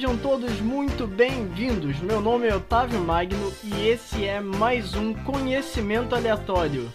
Sejam 0.00 0.16
todos 0.16 0.58
muito 0.62 1.06
bem-vindos. 1.06 1.98
Meu 1.98 2.22
nome 2.22 2.48
é 2.48 2.56
Otávio 2.56 2.98
Magno 3.00 3.52
e 3.62 3.86
esse 3.86 4.24
é 4.24 4.40
mais 4.40 4.94
um 4.94 5.12
Conhecimento 5.12 6.14
Aleatório. 6.14 6.90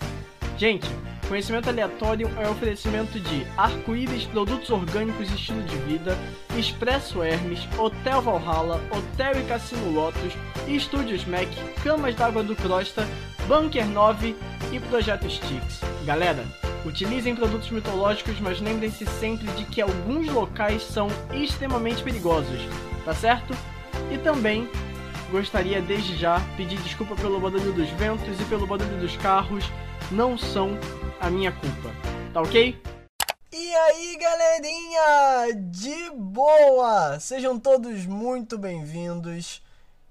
Gente, 0.58 0.90
Conhecimento 1.27 1.70
Aleatório 1.70 2.27
é 2.36 2.49
oferecimento 2.49 3.20
de 3.20 3.46
Arco-Íris 3.55 4.26
Produtos 4.26 4.72
Orgânicos 4.72 5.30
e 5.30 5.36
Estilo 5.36 5.62
de 5.62 5.77
Vida, 5.77 6.18
Expresso 6.58 7.22
Hermes, 7.22 7.60
Hotel 7.77 8.23
Valhalla, 8.23 8.82
Hotel 8.90 9.40
e 9.40 9.44
Cassino 9.44 9.91
Lotus, 9.91 10.34
Estúdios 10.68 11.26
Mac, 11.26 11.48
Camas 11.84 12.16
d'Água 12.16 12.41
do 12.41 12.55
Crosta, 12.55 13.08
Bunker 13.48 13.85
9 13.85 14.35
e 14.72 14.80
Projeto 14.80 15.30
Stix. 15.30 15.82
Galera, 16.08 16.44
Utilizem 16.85 17.35
produtos 17.35 17.72
mitológicos, 17.72 18.40
mas 18.40 18.62
lembrem-se 18.62 19.07
sempre 19.07 19.48
de 19.54 19.66
que 19.66 19.82
alguns 19.82 20.27
locais 20.27 20.84
são 20.84 21.07
extremamente 21.34 22.04
perigosos, 22.04 22.62
tá 23.05 23.13
certo? 23.13 23.53
E 24.11 24.17
também 24.17 24.67
gostaria 25.31 25.81
desde 25.81 26.17
já 26.17 26.39
pedir 26.57 26.81
desculpa 26.81 27.15
pelo 27.15 27.39
barulho 27.39 27.71
dos 27.71 27.89
ventos 27.91 28.41
e 28.41 28.45
pelo 28.45 28.65
barulho 28.65 28.99
dos 28.99 29.15
carros, 29.17 29.65
não 30.11 30.37
são 30.37 30.71
a 31.21 31.29
minha 31.29 31.51
culpa, 31.51 31.91
tá 32.33 32.41
ok? 32.41 32.76
E 33.53 33.76
aí, 33.76 34.17
galerinha, 34.17 35.70
de 35.70 36.09
boa! 36.09 37.20
Sejam 37.20 37.59
todos 37.59 38.05
muito 38.05 38.57
bem-vindos. 38.57 39.61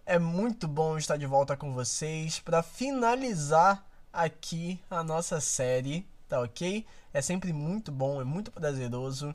É 0.07 0.19
muito 0.19 0.69
bom 0.69 0.97
estar 0.97 1.17
de 1.17 1.27
volta 1.27 1.57
com 1.57 1.73
vocês 1.73 2.39
para 2.39 2.63
finalizar 2.63 3.85
aqui 4.13 4.81
a 4.91 5.03
nossa 5.03 5.41
série 5.41 6.07
tá 6.35 6.41
ok? 6.41 6.85
É 7.13 7.23
sempre 7.23 7.53
muito 7.53 7.93
bom, 7.93 8.21
é 8.21 8.25
muito 8.25 8.51
prazeroso 8.51 9.35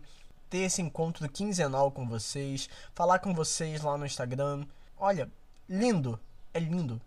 ter 0.49 0.59
esse 0.59 0.81
encontro 0.81 1.27
quinzenal 1.29 1.91
com 1.91 2.07
vocês, 2.07 2.69
falar 2.93 3.19
com 3.19 3.33
vocês 3.33 3.81
lá 3.81 3.97
no 3.97 4.05
Instagram. 4.05 4.65
Olha, 4.97 5.29
lindo, 5.67 6.19
é 6.53 6.59
lindo. 6.59 6.99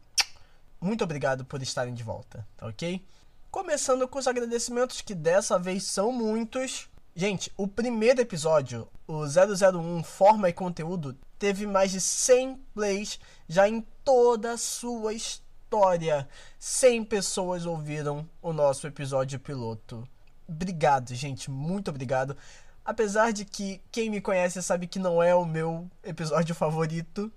Muito 0.80 1.04
obrigado 1.04 1.44
por 1.44 1.62
estarem 1.62 1.94
de 1.94 2.02
volta, 2.02 2.46
tá 2.56 2.66
ok? 2.66 3.04
Começando 3.50 4.08
com 4.08 4.18
os 4.18 4.26
agradecimentos 4.26 5.00
que 5.00 5.14
dessa 5.14 5.58
vez 5.58 5.84
são 5.84 6.12
muitos. 6.12 6.88
Gente, 7.14 7.52
o 7.56 7.68
primeiro 7.68 8.20
episódio, 8.20 8.88
o 9.06 9.24
001 9.24 10.02
Forma 10.02 10.48
e 10.48 10.52
Conteúdo, 10.52 11.16
teve 11.38 11.66
mais 11.66 11.90
de 11.90 12.00
100 12.00 12.56
plays 12.74 13.20
já 13.48 13.68
em 13.68 13.86
toda 14.02 14.52
a 14.52 14.58
sua 14.58 15.12
história 15.12 15.52
história. 15.72 16.28
100 16.58 17.04
pessoas 17.04 17.64
ouviram 17.64 18.28
o 18.42 18.52
nosso 18.52 18.86
episódio 18.86 19.40
piloto. 19.40 20.06
Obrigado, 20.46 21.14
gente, 21.14 21.50
muito 21.50 21.88
obrigado. 21.88 22.36
Apesar 22.84 23.32
de 23.32 23.44
que 23.44 23.80
quem 23.92 24.10
me 24.10 24.20
conhece 24.20 24.60
sabe 24.62 24.86
que 24.86 24.98
não 24.98 25.22
é 25.22 25.34
o 25.34 25.44
meu 25.44 25.88
episódio 26.02 26.54
favorito, 26.54 27.32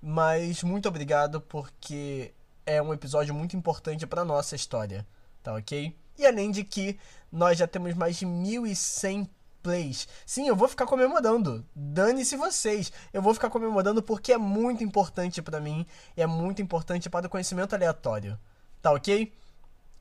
mas 0.00 0.62
muito 0.62 0.88
obrigado 0.88 1.40
porque 1.40 2.32
é 2.64 2.80
um 2.80 2.94
episódio 2.94 3.34
muito 3.34 3.56
importante 3.56 4.06
para 4.06 4.24
nossa 4.24 4.56
história, 4.56 5.06
tá 5.42 5.54
ok? 5.54 5.94
E 6.16 6.26
além 6.26 6.50
de 6.50 6.64
que 6.64 6.98
nós 7.30 7.58
já 7.58 7.66
temos 7.66 7.94
mais 7.94 8.16
de 8.16 8.26
1.100 8.26 9.28
plays. 9.62 10.08
Sim, 10.24 10.48
eu 10.48 10.56
vou 10.56 10.68
ficar 10.68 10.86
comemorando. 10.86 11.64
Dane-se 11.74 12.36
vocês. 12.36 12.92
Eu 13.12 13.20
vou 13.20 13.34
ficar 13.34 13.50
comemorando 13.50 14.02
porque 14.02 14.32
é 14.32 14.38
muito 14.38 14.82
importante 14.82 15.42
para 15.42 15.60
mim. 15.60 15.86
E 16.16 16.22
é 16.22 16.26
muito 16.26 16.62
importante 16.62 17.10
para 17.10 17.26
o 17.26 17.30
conhecimento 17.30 17.74
aleatório. 17.74 18.38
Tá 18.80 18.92
ok? 18.92 19.32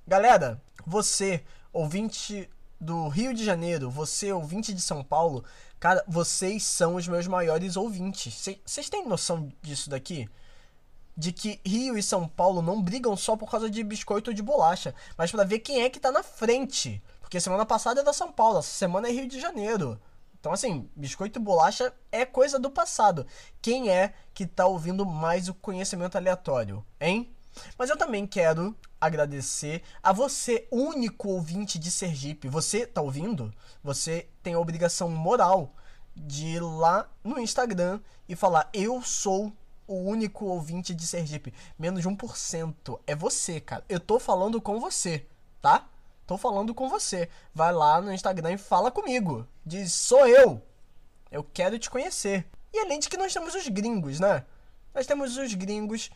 Galera, 0.07 0.61
você, 0.85 1.43
ouvinte 1.73 2.49
do 2.79 3.07
Rio 3.07 3.33
de 3.33 3.43
Janeiro, 3.43 3.89
você, 3.89 4.31
ouvinte 4.31 4.73
de 4.73 4.81
São 4.81 5.03
Paulo, 5.03 5.43
cara, 5.79 6.03
vocês 6.07 6.63
são 6.63 6.95
os 6.95 7.07
meus 7.07 7.27
maiores 7.27 7.75
ouvintes. 7.75 8.47
Vocês 8.65 8.89
têm 8.89 9.07
noção 9.07 9.51
disso 9.61 9.89
daqui? 9.89 10.29
De 11.15 11.31
que 11.31 11.59
Rio 11.65 11.97
e 11.97 12.03
São 12.03 12.27
Paulo 12.27 12.61
não 12.61 12.81
brigam 12.81 13.17
só 13.17 13.35
por 13.35 13.49
causa 13.49 13.69
de 13.69 13.83
biscoito 13.83 14.29
ou 14.29 14.33
de 14.33 14.43
bolacha, 14.43 14.93
mas 15.17 15.31
para 15.31 15.43
ver 15.43 15.59
quem 15.59 15.81
é 15.81 15.89
que 15.89 15.99
tá 15.99 16.11
na 16.11 16.21
frente. 16.21 17.01
Porque 17.19 17.41
semana 17.41 17.65
passada 17.65 18.01
era 18.01 18.13
São 18.13 18.31
Paulo, 18.31 18.59
essa 18.59 18.69
semana 18.69 19.07
é 19.07 19.11
Rio 19.11 19.27
de 19.27 19.39
Janeiro. 19.39 19.99
Então, 20.39 20.53
assim, 20.53 20.89
biscoito 20.95 21.39
e 21.39 21.41
bolacha 21.41 21.91
é 22.11 22.25
coisa 22.25 22.59
do 22.59 22.69
passado. 22.69 23.25
Quem 23.61 23.89
é 23.89 24.13
que 24.33 24.45
tá 24.45 24.65
ouvindo 24.67 25.05
mais 25.05 25.49
o 25.49 25.53
conhecimento 25.53 26.15
aleatório, 26.15 26.85
hein? 27.01 27.35
Mas 27.77 27.89
eu 27.89 27.97
também 27.97 28.25
quero 28.25 28.75
agradecer 28.99 29.83
a 30.01 30.11
você, 30.11 30.67
único 30.71 31.29
ouvinte 31.29 31.77
de 31.77 31.91
Sergipe. 31.91 32.49
Você 32.49 32.85
tá 32.85 33.01
ouvindo? 33.01 33.53
Você 33.83 34.27
tem 34.41 34.53
a 34.53 34.59
obrigação 34.59 35.09
moral 35.09 35.73
de 36.15 36.47
ir 36.47 36.59
lá 36.61 37.09
no 37.23 37.39
Instagram 37.39 37.99
e 38.27 38.35
falar: 38.35 38.69
Eu 38.73 39.01
sou 39.01 39.53
o 39.87 39.95
único 39.95 40.45
ouvinte 40.45 40.93
de 40.93 41.05
Sergipe. 41.05 41.53
Menos 41.79 42.01
de 42.01 42.09
1%. 42.09 42.99
É 43.07 43.15
você, 43.15 43.59
cara. 43.59 43.83
Eu 43.87 43.99
tô 43.99 44.19
falando 44.19 44.61
com 44.61 44.79
você, 44.79 45.25
tá? 45.61 45.87
Tô 46.25 46.37
falando 46.37 46.75
com 46.75 46.89
você. 46.89 47.29
Vai 47.53 47.71
lá 47.71 48.01
no 48.01 48.11
Instagram 48.11 48.53
e 48.53 48.57
fala 48.57 48.91
comigo. 48.91 49.47
Diz, 49.65 49.93
sou 49.93 50.27
eu. 50.27 50.61
Eu 51.31 51.43
quero 51.43 51.79
te 51.79 51.89
conhecer. 51.89 52.45
E 52.73 52.79
além 52.79 52.99
de 52.99 53.07
que 53.07 53.17
nós 53.17 53.33
temos 53.33 53.55
os 53.55 53.67
gringos, 53.69 54.19
né? 54.19 54.43
Nós 54.93 55.07
temos 55.07 55.37
os 55.37 55.53
gringos, 55.53 56.09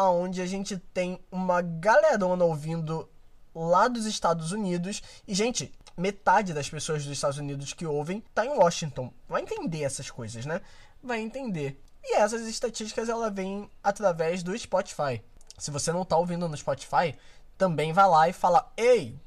aonde 0.00 0.40
a 0.40 0.46
gente 0.46 0.78
tem 0.78 1.20
uma 1.30 1.60
galerona 1.60 2.44
ouvindo 2.44 3.08
lá 3.54 3.88
dos 3.88 4.06
Estados 4.06 4.52
Unidos. 4.52 5.02
E, 5.26 5.34
gente, 5.34 5.72
metade 5.96 6.54
das 6.54 6.68
pessoas 6.68 7.04
dos 7.04 7.12
Estados 7.12 7.38
Unidos 7.38 7.72
que 7.72 7.86
ouvem 7.86 8.22
tá 8.34 8.44
em 8.44 8.50
Washington. 8.50 9.12
Vai 9.28 9.42
entender 9.42 9.82
essas 9.82 10.10
coisas, 10.10 10.46
né? 10.46 10.60
Vai 11.02 11.20
entender. 11.20 11.80
E 12.02 12.16
essas 12.16 12.46
estatísticas 12.46 13.08
ela 13.08 13.30
vêm 13.30 13.70
através 13.82 14.42
do 14.42 14.56
Spotify. 14.58 15.22
Se 15.58 15.70
você 15.70 15.92
não 15.92 16.04
tá 16.04 16.16
ouvindo 16.16 16.48
no 16.48 16.56
Spotify, 16.56 17.14
também 17.58 17.92
vai 17.92 18.08
lá 18.08 18.28
e 18.28 18.32
fala: 18.32 18.72
"Ei, 18.76 19.20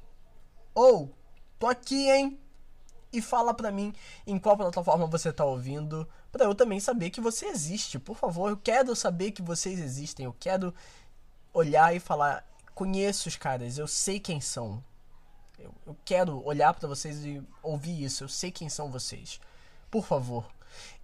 ou, 0.73 1.03
oh, 1.03 1.09
tô 1.59 1.67
aqui, 1.67 2.09
hein? 2.09 2.39
E 3.11 3.21
fala 3.21 3.53
pra 3.53 3.71
mim 3.71 3.93
em 4.25 4.39
qual 4.39 4.57
plataforma 4.57 5.05
você 5.05 5.31
tá 5.31 5.45
ouvindo, 5.45 6.09
para 6.33 6.45
eu 6.45 6.55
também 6.55 6.79
saber 6.79 7.11
que 7.11 7.21
você 7.21 7.45
existe. 7.45 7.99
Por 7.99 8.17
favor, 8.17 8.49
eu 8.49 8.57
quero 8.57 8.95
saber 8.95 9.31
que 9.31 9.41
vocês 9.43 9.79
existem. 9.79 10.25
Eu 10.25 10.35
quero 10.37 10.73
olhar 11.53 11.95
e 11.95 11.99
falar: 11.99 12.43
conheço 12.73 13.29
os 13.29 13.35
caras, 13.35 13.77
eu 13.77 13.87
sei 13.87 14.19
quem 14.19 14.41
são. 14.41 14.83
Eu, 15.59 15.71
eu 15.85 15.95
quero 16.03 16.43
olhar 16.43 16.73
para 16.73 16.87
vocês 16.87 17.23
e 17.23 17.41
ouvir 17.61 18.03
isso. 18.03 18.23
Eu 18.23 18.27
sei 18.27 18.51
quem 18.51 18.67
são 18.67 18.89
vocês. 18.89 19.39
Por 19.91 20.03
favor. 20.03 20.49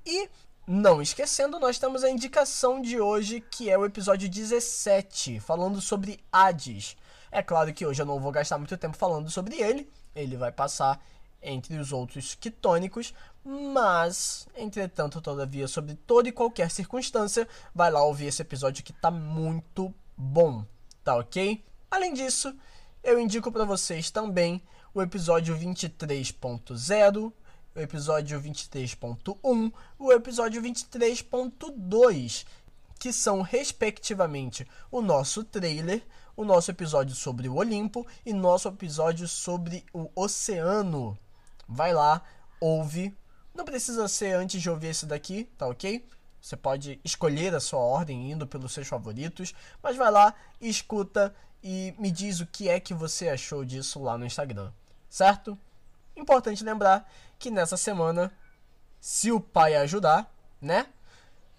E 0.03 0.28
não 0.66 1.00
esquecendo, 1.00 1.59
nós 1.59 1.78
temos 1.78 2.03
a 2.03 2.09
indicação 2.09 2.81
de 2.81 3.00
hoje, 3.00 3.39
que 3.39 3.69
é 3.69 3.78
o 3.78 3.85
episódio 3.85 4.28
17, 4.28 5.39
falando 5.39 5.79
sobre 5.79 6.19
Hades. 6.31 6.97
É 7.31 7.44
claro 7.44 7.72
que 7.72 7.85
hoje 7.85 8.01
eu 8.01 8.06
não 8.06 8.19
vou 8.19 8.31
gastar 8.31 8.57
muito 8.57 8.75
tempo 8.78 8.98
falando 8.98 9.30
sobre 9.30 9.62
ele, 9.62 9.88
ele 10.15 10.36
vai 10.36 10.51
passar 10.51 11.00
entre 11.42 11.77
os 11.77 11.92
outros 11.92 12.36
quitônicos, 12.36 13.13
mas, 13.44 14.47
entretanto, 14.56 15.21
todavia, 15.21 15.68
sobre 15.68 15.95
toda 15.95 16.30
e 16.30 16.31
qualquer 16.31 16.69
circunstância, 16.69 17.47
vai 17.74 17.91
lá 17.91 18.03
ouvir 18.03 18.27
esse 18.27 18.41
episódio 18.41 18.83
que 18.83 18.94
tá 18.94 19.09
muito 19.09 19.94
bom, 20.15 20.65
tá 21.03 21.15
ok? 21.15 21.63
Além 21.89 22.13
disso, 22.13 22.53
eu 23.03 23.19
indico 23.19 23.51
para 23.51 23.65
vocês 23.65 24.12
também 24.12 24.62
o 24.94 25.01
episódio 25.01 25.57
23.0, 25.57 27.31
o 27.75 27.80
episódio 27.80 28.41
23.1, 28.41 29.71
o 29.97 30.12
episódio 30.12 30.62
23.2, 30.62 32.45
que 33.00 33.13
são 33.13 33.41
respectivamente 33.41 34.68
o 34.91 35.01
nosso 35.01 35.44
trailer, 35.44 36.03
o 36.36 36.44
nosso 36.44 36.71
episódio 36.71 37.15
sobre 37.15 37.47
o 37.47 37.56
Olimpo 37.56 38.06
e 38.25 38.33
nosso 38.33 38.68
episódio 38.68 39.27
sobre 39.27 39.86
o 39.94 40.09
oceano. 40.15 41.18
Vai 41.68 41.94
lá, 41.94 42.21
ouve. 42.59 43.15
Não 43.59 43.65
precisa 43.65 44.07
ser 44.07 44.38
antes 44.38 44.61
de 44.61 44.69
ouvir 44.69 44.88
esse 44.88 45.06
daqui, 45.06 45.44
tá 45.57 45.67
ok? 45.67 46.07
Você 46.41 46.56
pode 46.56 46.97
escolher 47.03 47.53
a 47.53 47.59
sua 47.59 47.81
ordem 47.81 48.31
indo 48.31 48.47
pelos 48.47 48.71
seus 48.71 48.88
favoritos, 48.88 49.53
mas 49.83 49.97
vai 49.97 50.09
lá, 50.09 50.33
escuta 50.61 51.35
e 51.61 51.94
me 52.00 52.09
diz 52.09 52.39
o 52.39 52.45
que 52.45 52.69
é 52.69 52.79
que 52.79 52.94
você 52.94 53.27
achou 53.27 53.65
disso 53.65 54.01
lá 54.01 54.17
no 54.17 54.25
Instagram, 54.25 54.71
certo? 55.09 55.59
Importante 56.15 56.63
lembrar 56.63 57.11
que 57.38 57.51
nessa 57.51 57.75
semana, 57.75 58.31
se 58.97 59.29
o 59.29 59.41
pai 59.41 59.75
ajudar, 59.75 60.33
né? 60.62 60.88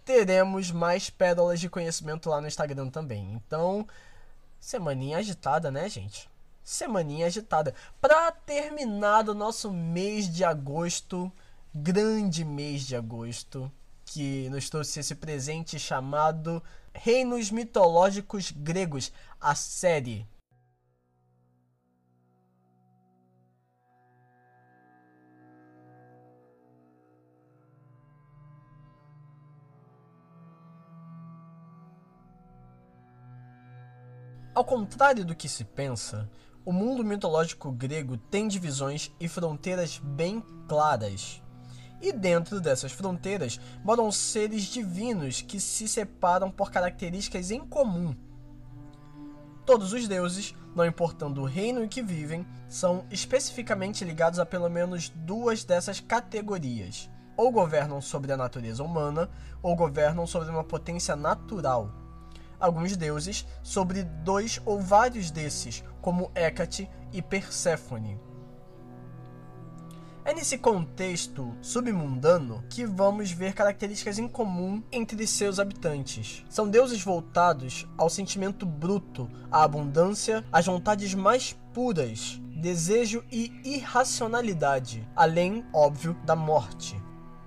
Teremos 0.03 0.71
mais 0.71 1.11
pérolas 1.11 1.61
de 1.61 1.69
conhecimento 1.69 2.31
lá 2.31 2.41
no 2.41 2.49
Instagram 2.49 2.89
também. 2.89 3.31
Então, 3.35 3.87
Semaninha 4.59 5.19
agitada, 5.19 5.71
né, 5.71 5.87
gente? 5.87 6.31
Semaninha 6.65 7.27
agitada. 7.27 7.75
Para 8.01 8.33
terminar 8.33 9.29
o 9.29 9.35
nosso 9.35 9.71
mês 9.71 10.33
de 10.33 10.43
agosto, 10.43 11.31
grande 11.75 12.45
mês 12.45 12.83
de 12.83 12.97
agosto 12.97 13.71
que 14.05 14.49
nos 14.51 14.69
trouxe 14.69 15.01
esse 15.01 15.15
presente 15.15 15.79
chamado 15.79 16.63
Reinos 16.93 17.51
Mitológicos 17.51 18.51
Gregos, 18.51 19.13
a 19.41 19.55
série. 19.55 20.27
Ao 34.53 34.65
contrário 34.65 35.25
do 35.25 35.37
que 35.37 35.49
se 35.49 35.65
pensa, 35.65 36.29
o 36.65 36.73
mundo 36.73 37.05
mitológico 37.05 37.71
grego 37.71 38.17
tem 38.17 38.49
divisões 38.49 39.11
e 39.19 39.29
fronteiras 39.29 39.99
bem 39.99 40.45
claras. 40.69 41.41
E 42.01 42.13
dentro 42.13 42.61
dessas 42.61 42.93
fronteiras 42.93 43.61
moram 43.85 44.11
seres 44.11 44.63
divinos 44.65 45.43
que 45.43 45.61
se 45.61 45.87
separam 45.87 46.51
por 46.51 46.71
características 46.71 47.51
em 47.51 47.61
comum. 47.61 48.15
Todos 49.67 49.93
os 49.93 50.09
deuses, 50.09 50.55
não 50.75 50.85
importando 50.85 51.43
o 51.43 51.45
reino 51.45 51.85
em 51.85 51.89
que 51.89 52.03
vivem, 52.03 52.47
são 52.69 53.05
especificamente 53.11 54.05
ligados 54.05 54.39
a 54.39 54.47
pelo 54.47 54.69
menos 54.69 55.11
duas 55.11 55.63
dessas 55.63 56.01
categorias. 56.01 57.11
Ou 57.37 57.53
governam 57.53 58.01
sobre 58.01 58.33
a 58.33 58.37
natureza 58.37 58.83
humana, 58.83 59.31
ou 59.63 59.77
governam 59.77 60.27
sobre 60.27 60.51
uma 60.51 60.65
potência 60.65 61.15
natural. 61.15 61.93
Alguns 62.59 62.97
deuses 62.97 63.47
sobre 63.63 64.03
dois 64.03 64.61
ou 64.65 64.81
vários 64.81 65.31
desses, 65.31 65.85
como 66.01 66.31
Hecate 66.35 66.91
e 67.13 67.23
Perséfone. 67.23 68.30
É 70.23 70.35
nesse 70.35 70.59
contexto 70.59 71.57
submundano 71.63 72.63
que 72.69 72.85
vamos 72.85 73.31
ver 73.31 73.55
características 73.55 74.19
em 74.19 74.29
comum 74.29 74.83
entre 74.93 75.27
seus 75.27 75.59
habitantes. 75.59 76.45
São 76.49 76.69
deuses 76.69 77.03
voltados 77.03 77.89
ao 77.97 78.11
sentimento 78.11 78.67
bruto, 78.67 79.31
à 79.51 79.65
abundância, 79.65 80.45
às 80.53 80.67
vontades 80.67 81.15
mais 81.15 81.59
puras, 81.73 82.39
desejo 82.55 83.25
e 83.33 83.51
irracionalidade, 83.65 85.09
além, 85.17 85.65
óbvio, 85.73 86.15
da 86.25 86.37
morte. 86.37 87.01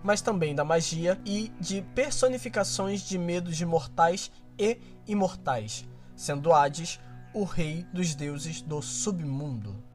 Mas 0.03 0.19
também 0.19 0.55
da 0.55 0.65
magia 0.65 1.21
e 1.23 1.51
de 1.59 1.83
personificações 1.93 3.01
de 3.01 3.19
medos 3.19 3.55
de 3.55 3.67
mortais 3.67 4.31
e 4.57 4.79
imortais, 5.05 5.87
sendo 6.15 6.51
Hades 6.51 6.99
o 7.35 7.43
rei 7.43 7.85
dos 7.93 8.15
deuses 8.15 8.61
do 8.61 8.81
submundo. 8.81 9.93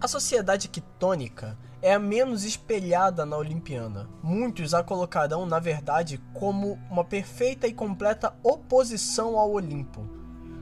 A 0.00 0.08
sociedade 0.08 0.68
quitônica 0.68 1.58
é 1.82 1.92
a 1.92 1.98
menos 1.98 2.42
espelhada 2.44 3.26
na 3.26 3.36
Olimpiana. 3.36 4.08
Muitos 4.22 4.72
a 4.72 4.82
colocarão, 4.82 5.44
na 5.44 5.58
verdade, 5.58 6.16
como 6.32 6.78
uma 6.90 7.04
perfeita 7.04 7.66
e 7.66 7.74
completa 7.74 8.34
oposição 8.42 9.38
ao 9.38 9.52
Olimpo. 9.52 10.08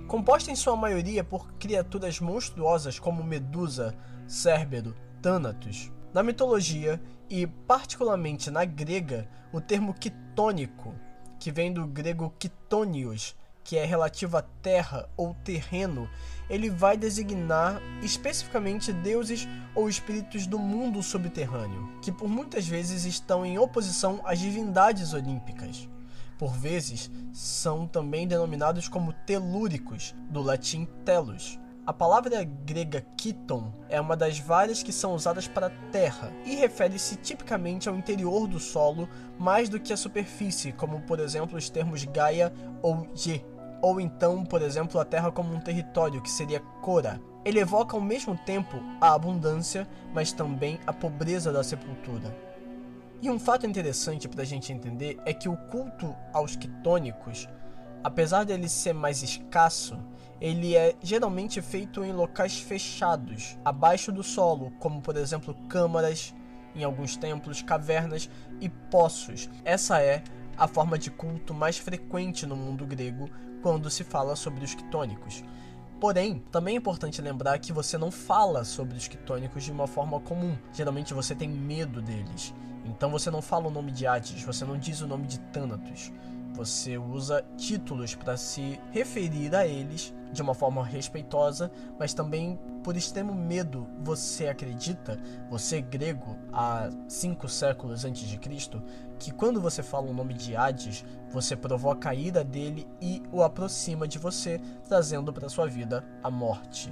Composta 0.08 0.50
em 0.50 0.56
sua 0.56 0.74
maioria 0.74 1.22
por 1.22 1.52
criaturas 1.52 2.18
monstruosas 2.18 2.98
como 2.98 3.22
Medusa, 3.22 3.94
Cérbero, 4.26 4.92
Thanatos. 5.22 5.92
Na 6.12 6.24
mitologia, 6.24 7.00
e 7.30 7.46
particularmente 7.46 8.50
na 8.50 8.64
grega, 8.64 9.28
o 9.52 9.60
termo 9.60 9.94
quitônico, 9.94 10.96
que 11.38 11.52
vem 11.52 11.72
do 11.72 11.86
grego 11.86 12.34
quitônios, 12.40 13.36
que 13.68 13.76
é 13.76 13.84
relativo 13.84 14.34
à 14.38 14.40
terra 14.40 15.10
ou 15.14 15.34
terreno, 15.44 16.08
ele 16.48 16.70
vai 16.70 16.96
designar 16.96 17.82
especificamente 18.02 18.94
deuses 18.94 19.46
ou 19.74 19.90
espíritos 19.90 20.46
do 20.46 20.58
mundo 20.58 21.02
subterrâneo, 21.02 21.86
que 22.00 22.10
por 22.10 22.30
muitas 22.30 22.66
vezes 22.66 23.04
estão 23.04 23.44
em 23.44 23.58
oposição 23.58 24.22
às 24.24 24.38
divindades 24.38 25.12
olímpicas. 25.12 25.86
Por 26.38 26.54
vezes, 26.54 27.10
são 27.30 27.86
também 27.86 28.26
denominados 28.26 28.88
como 28.88 29.12
telúricos, 29.12 30.14
do 30.30 30.40
latim 30.40 30.88
telos. 31.04 31.60
A 31.84 31.92
palavra 31.92 32.44
grega 32.44 33.02
kiton 33.18 33.70
é 33.90 34.00
uma 34.00 34.16
das 34.16 34.38
várias 34.38 34.82
que 34.82 34.92
são 34.92 35.14
usadas 35.14 35.46
para 35.46 35.68
terra 35.92 36.32
e 36.46 36.54
refere-se 36.54 37.16
tipicamente 37.16 37.86
ao 37.86 37.96
interior 37.96 38.46
do 38.46 38.58
solo 38.58 39.06
mais 39.38 39.68
do 39.68 39.78
que 39.78 39.92
à 39.92 39.96
superfície, 39.96 40.72
como 40.72 41.02
por 41.02 41.20
exemplo 41.20 41.58
os 41.58 41.68
termos 41.68 42.04
Gaia 42.04 42.50
ou 42.82 43.06
Ge, 43.14 43.44
ou 43.80 44.00
então, 44.00 44.44
por 44.44 44.62
exemplo, 44.62 45.00
a 45.00 45.04
terra 45.04 45.30
como 45.30 45.54
um 45.54 45.60
território, 45.60 46.22
que 46.22 46.30
seria 46.30 46.60
Cora. 46.80 47.20
Ele 47.44 47.60
evoca 47.60 47.96
ao 47.96 48.02
mesmo 48.02 48.36
tempo 48.36 48.76
a 49.00 49.14
abundância, 49.14 49.88
mas 50.12 50.32
também 50.32 50.78
a 50.86 50.92
pobreza 50.92 51.52
da 51.52 51.62
sepultura. 51.62 52.36
E 53.20 53.30
um 53.30 53.38
fato 53.38 53.66
interessante 53.66 54.28
para 54.28 54.42
a 54.42 54.46
gente 54.46 54.72
entender 54.72 55.18
é 55.24 55.32
que 55.32 55.48
o 55.48 55.56
culto 55.56 56.14
aos 56.32 56.54
quitônicos, 56.54 57.48
apesar 58.04 58.44
dele 58.44 58.68
ser 58.68 58.92
mais 58.92 59.22
escasso, 59.22 59.98
ele 60.40 60.76
é 60.76 60.94
geralmente 61.02 61.60
feito 61.60 62.04
em 62.04 62.12
locais 62.12 62.60
fechados, 62.60 63.58
abaixo 63.64 64.12
do 64.12 64.22
solo, 64.22 64.72
como 64.78 65.00
por 65.00 65.16
exemplo 65.16 65.54
câmaras, 65.68 66.32
em 66.76 66.84
alguns 66.84 67.16
templos, 67.16 67.60
cavernas 67.60 68.30
e 68.60 68.68
poços. 68.68 69.50
Essa 69.64 70.00
é 70.00 70.22
a 70.56 70.68
forma 70.68 70.96
de 70.96 71.10
culto 71.10 71.52
mais 71.52 71.76
frequente 71.76 72.46
no 72.46 72.56
mundo 72.56 72.86
grego, 72.86 73.28
quando 73.62 73.90
se 73.90 74.04
fala 74.04 74.36
sobre 74.36 74.64
os 74.64 74.74
quitônicos. 74.74 75.44
Porém, 76.00 76.44
também 76.52 76.74
é 76.74 76.78
importante 76.78 77.20
lembrar 77.20 77.58
que 77.58 77.72
você 77.72 77.98
não 77.98 78.10
fala 78.10 78.64
sobre 78.64 78.96
os 78.96 79.08
quitônicos 79.08 79.64
de 79.64 79.72
uma 79.72 79.86
forma 79.86 80.20
comum. 80.20 80.56
Geralmente 80.72 81.12
você 81.12 81.34
tem 81.34 81.48
medo 81.48 82.00
deles. 82.00 82.54
Então 82.84 83.10
você 83.10 83.30
não 83.30 83.42
fala 83.42 83.66
o 83.66 83.70
nome 83.70 83.90
de 83.90 84.06
Hades, 84.06 84.42
você 84.42 84.64
não 84.64 84.78
diz 84.78 85.00
o 85.00 85.08
nome 85.08 85.26
de 85.26 85.40
Thanatos. 85.40 86.12
Você 86.58 86.98
usa 86.98 87.44
títulos 87.56 88.16
para 88.16 88.36
se 88.36 88.80
referir 88.90 89.54
a 89.54 89.64
eles 89.64 90.12
de 90.32 90.42
uma 90.42 90.54
forma 90.54 90.84
respeitosa, 90.84 91.70
mas 91.96 92.12
também 92.12 92.58
por 92.82 92.96
extremo 92.96 93.32
medo. 93.32 93.86
Você 94.02 94.48
acredita, 94.48 95.20
você 95.48 95.80
grego, 95.80 96.36
há 96.52 96.90
cinco 97.06 97.48
séculos 97.48 98.04
antes 98.04 98.26
de 98.26 98.36
Cristo, 98.38 98.82
que 99.20 99.30
quando 99.30 99.60
você 99.60 99.84
fala 99.84 100.10
o 100.10 100.12
nome 100.12 100.34
de 100.34 100.56
Hades, 100.56 101.04
você 101.30 101.54
provoca 101.54 102.10
a 102.10 102.14
ira 102.14 102.42
dele 102.42 102.88
e 103.00 103.22
o 103.30 103.44
aproxima 103.44 104.08
de 104.08 104.18
você, 104.18 104.60
trazendo 104.88 105.32
para 105.32 105.48
sua 105.48 105.68
vida 105.68 106.04
a 106.24 106.28
morte. 106.28 106.90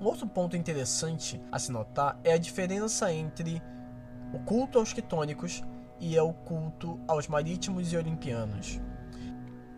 Um 0.00 0.06
outro 0.06 0.26
ponto 0.26 0.56
interessante 0.56 1.40
a 1.52 1.58
se 1.60 1.70
notar 1.70 2.18
é 2.24 2.32
a 2.32 2.38
diferença 2.38 3.12
entre 3.12 3.62
o 4.32 4.40
culto 4.40 4.76
aos 4.76 4.92
quitônicos 4.92 5.62
e 6.00 6.18
o 6.18 6.32
culto 6.32 6.98
aos 7.06 7.28
marítimos 7.28 7.92
e 7.92 7.96
olimpianos. 7.96 8.80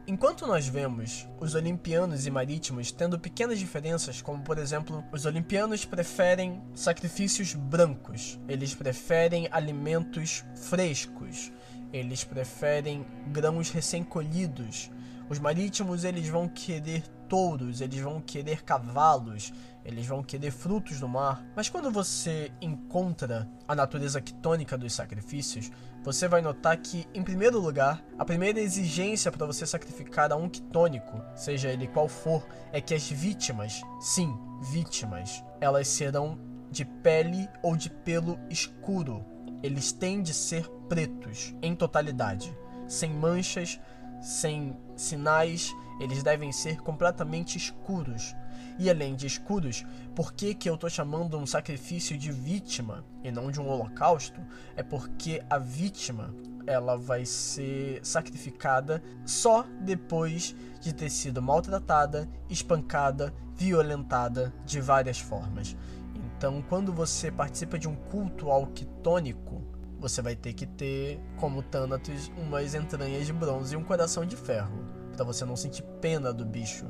Enquanto 0.04 0.48
nós 0.48 0.66
vemos 0.66 1.28
os 1.40 1.54
olimpianos 1.54 2.26
e 2.26 2.30
marítimos 2.30 2.90
tendo 2.90 3.20
pequenas 3.20 3.58
diferenças, 3.58 4.20
como 4.20 4.42
por 4.42 4.58
exemplo, 4.58 5.04
os 5.12 5.24
olimpianos 5.26 5.84
preferem 5.84 6.60
sacrifícios 6.74 7.54
brancos, 7.54 8.38
eles 8.48 8.74
preferem 8.74 9.48
alimentos 9.52 10.44
frescos, 10.56 11.52
eles 11.92 12.24
preferem 12.24 13.06
grãos 13.28 13.70
recém-colhidos. 13.70 14.90
Os 15.28 15.38
marítimos 15.38 16.02
eles 16.02 16.28
vão 16.28 16.48
querer 16.48 17.04
touros, 17.28 17.80
eles 17.80 18.00
vão 18.00 18.20
querer 18.20 18.62
cavalos, 18.64 19.52
eles 19.84 20.04
vão 20.04 20.22
querer 20.22 20.50
frutos 20.50 20.98
do 21.00 21.08
mar. 21.08 21.44
Mas 21.54 21.68
quando 21.68 21.90
você 21.90 22.52
encontra 22.60 23.48
a 23.66 23.74
natureza 23.74 24.20
quitônica 24.20 24.76
dos 24.76 24.92
sacrifícios, 24.92 25.70
você 26.02 26.26
vai 26.26 26.42
notar 26.42 26.76
que, 26.76 27.06
em 27.14 27.22
primeiro 27.22 27.60
lugar, 27.60 28.04
a 28.18 28.24
primeira 28.24 28.60
exigência 28.60 29.30
para 29.30 29.46
você 29.46 29.64
sacrificar 29.64 30.32
a 30.32 30.36
um 30.36 30.48
quitônico, 30.48 31.20
seja 31.36 31.70
ele 31.70 31.86
qual 31.86 32.08
for, 32.08 32.46
é 32.72 32.80
que 32.80 32.94
as 32.94 33.08
vítimas, 33.08 33.80
sim, 34.00 34.36
vítimas, 34.72 35.44
elas 35.60 35.86
serão 35.86 36.38
de 36.70 36.84
pele 36.84 37.48
ou 37.62 37.76
de 37.76 37.88
pelo 37.88 38.38
escuro. 38.50 39.24
Eles 39.62 39.92
têm 39.92 40.22
de 40.22 40.34
ser 40.34 40.68
pretos 40.88 41.54
em 41.62 41.74
totalidade, 41.74 42.56
sem 42.88 43.10
manchas, 43.10 43.78
sem 44.20 44.76
sinais, 44.96 45.72
eles 46.00 46.22
devem 46.22 46.50
ser 46.50 46.80
completamente 46.80 47.56
escuros. 47.56 48.34
E 48.78 48.88
além 48.88 49.14
de 49.14 49.26
escuros, 49.26 49.84
por 50.14 50.32
que, 50.32 50.54
que 50.54 50.68
eu 50.68 50.74
estou 50.74 50.90
chamando 50.90 51.38
um 51.38 51.46
sacrifício 51.46 52.16
de 52.16 52.32
vítima 52.32 53.04
e 53.22 53.30
não 53.30 53.50
de 53.50 53.60
um 53.60 53.68
holocausto? 53.68 54.40
É 54.76 54.82
porque 54.82 55.42
a 55.48 55.58
vítima 55.58 56.34
ela 56.66 56.96
vai 56.96 57.24
ser 57.24 58.00
sacrificada 58.02 59.02
só 59.26 59.66
depois 59.80 60.54
de 60.80 60.92
ter 60.92 61.10
sido 61.10 61.42
maltratada, 61.42 62.28
espancada, 62.48 63.32
violentada 63.56 64.52
de 64.64 64.80
várias 64.80 65.18
formas. 65.18 65.76
Então, 66.14 66.62
quando 66.68 66.92
você 66.92 67.30
participa 67.30 67.78
de 67.78 67.88
um 67.88 67.94
culto 67.94 68.50
alquitônico, 68.50 69.62
você 69.98 70.20
vai 70.20 70.34
ter 70.34 70.52
que 70.52 70.66
ter, 70.66 71.20
como 71.36 71.62
Thanatos, 71.62 72.32
umas 72.36 72.74
entranhas 72.74 73.26
de 73.26 73.32
bronze 73.32 73.74
e 73.74 73.76
um 73.76 73.84
coração 73.84 74.26
de 74.26 74.34
ferro, 74.34 74.84
para 75.14 75.24
você 75.24 75.44
não 75.44 75.54
sentir 75.54 75.84
pena 76.00 76.32
do 76.32 76.44
bicho, 76.44 76.86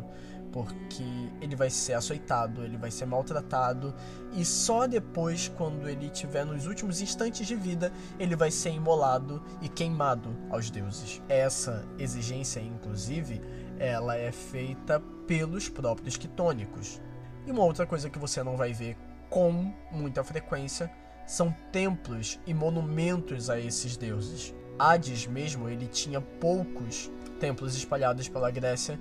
porque 0.53 1.03
ele 1.41 1.57
vai 1.57 1.71
ser 1.71 1.95
açoitado, 1.95 2.63
ele 2.63 2.77
vai 2.77 2.91
ser 2.91 3.07
maltratado 3.07 3.95
e 4.33 4.45
só 4.45 4.87
depois, 4.87 5.49
quando 5.49 5.89
ele 5.89 6.11
tiver 6.11 6.45
nos 6.45 6.67
últimos 6.67 7.01
instantes 7.01 7.47
de 7.47 7.57
vida, 7.57 7.91
ele 8.19 8.37
vai 8.37 8.51
ser 8.51 8.71
imolado 8.71 9.43
e 9.63 9.69
queimado 9.69 10.37
aos 10.51 10.71
deuses. 10.71 11.23
Essa 11.29 11.85
exigência, 11.99 12.61
inclusive, 12.61 13.41
ela 13.79 14.17
é 14.17 14.31
feita 14.31 15.01
pelos 15.27 15.69
próprios 15.69 16.17
quitônicos. 16.17 17.01
E 17.47 17.51
uma 17.51 17.65
outra 17.65 17.87
coisa 17.87 18.11
que 18.11 18.19
você 18.19 18.43
não 18.43 18.57
vai 18.57 18.73
ver 18.73 18.97
com 19.31 19.75
muita 19.91 20.23
frequência 20.23 20.93
são 21.27 21.55
templos 21.73 22.39
e 22.47 22.53
monumentos 22.53 23.49
a 23.49 23.59
esses 23.59 23.97
deuses. 23.97 24.55
Hades 24.79 25.27
mesmo, 25.27 25.69
ele 25.69 25.87
tinha 25.87 26.21
poucos 26.21 27.11
templos 27.41 27.75
espalhados 27.75 28.29
pela 28.29 28.51
Grécia 28.51 28.99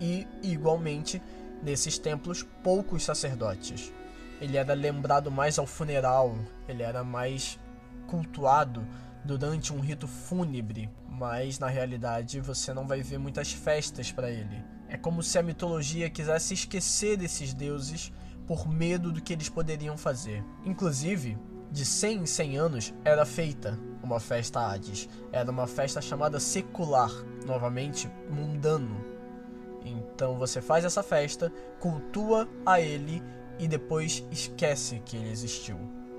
e, 0.00 0.26
igualmente, 0.42 1.22
nesses 1.62 1.98
templos, 1.98 2.42
poucos 2.62 3.04
sacerdotes. 3.04 3.92
Ele 4.40 4.56
era 4.56 4.74
lembrado 4.74 5.30
mais 5.30 5.58
ao 5.58 5.66
funeral, 5.66 6.36
ele 6.68 6.82
era 6.82 7.02
mais 7.02 7.58
cultuado 8.06 8.86
durante 9.24 9.72
um 9.72 9.80
rito 9.80 10.06
fúnebre, 10.06 10.90
mas 11.08 11.58
na 11.58 11.68
realidade 11.68 12.40
você 12.40 12.74
não 12.74 12.86
vai 12.86 13.02
ver 13.02 13.18
muitas 13.18 13.52
festas 13.52 14.12
para 14.12 14.30
ele. 14.30 14.62
É 14.88 14.96
como 14.96 15.22
se 15.22 15.38
a 15.38 15.42
mitologia 15.42 16.10
quisesse 16.10 16.54
esquecer 16.54 17.16
desses 17.16 17.54
deuses 17.54 18.12
por 18.46 18.68
medo 18.68 19.10
do 19.10 19.22
que 19.22 19.32
eles 19.32 19.48
poderiam 19.48 19.96
fazer. 19.96 20.44
Inclusive, 20.64 21.38
de 21.70 21.84
100 21.84 22.18
em 22.18 22.26
100 22.26 22.56
anos 22.58 22.94
era 23.04 23.24
feita 23.24 23.78
uma 24.04 24.20
festa 24.20 24.60
Hades. 24.60 25.08
Era 25.32 25.50
uma 25.50 25.66
festa 25.66 26.00
chamada 26.00 26.38
secular, 26.38 27.10
novamente 27.46 28.08
mundano. 28.30 29.13
Então 30.14 30.38
você 30.38 30.60
faz 30.60 30.84
essa 30.84 31.02
festa, 31.02 31.52
cultua 31.80 32.48
a 32.64 32.80
ele 32.80 33.22
e 33.58 33.66
depois 33.66 34.24
esquece 34.30 35.02
que 35.04 35.16
ele 35.16 35.30
existiu. 35.30 35.76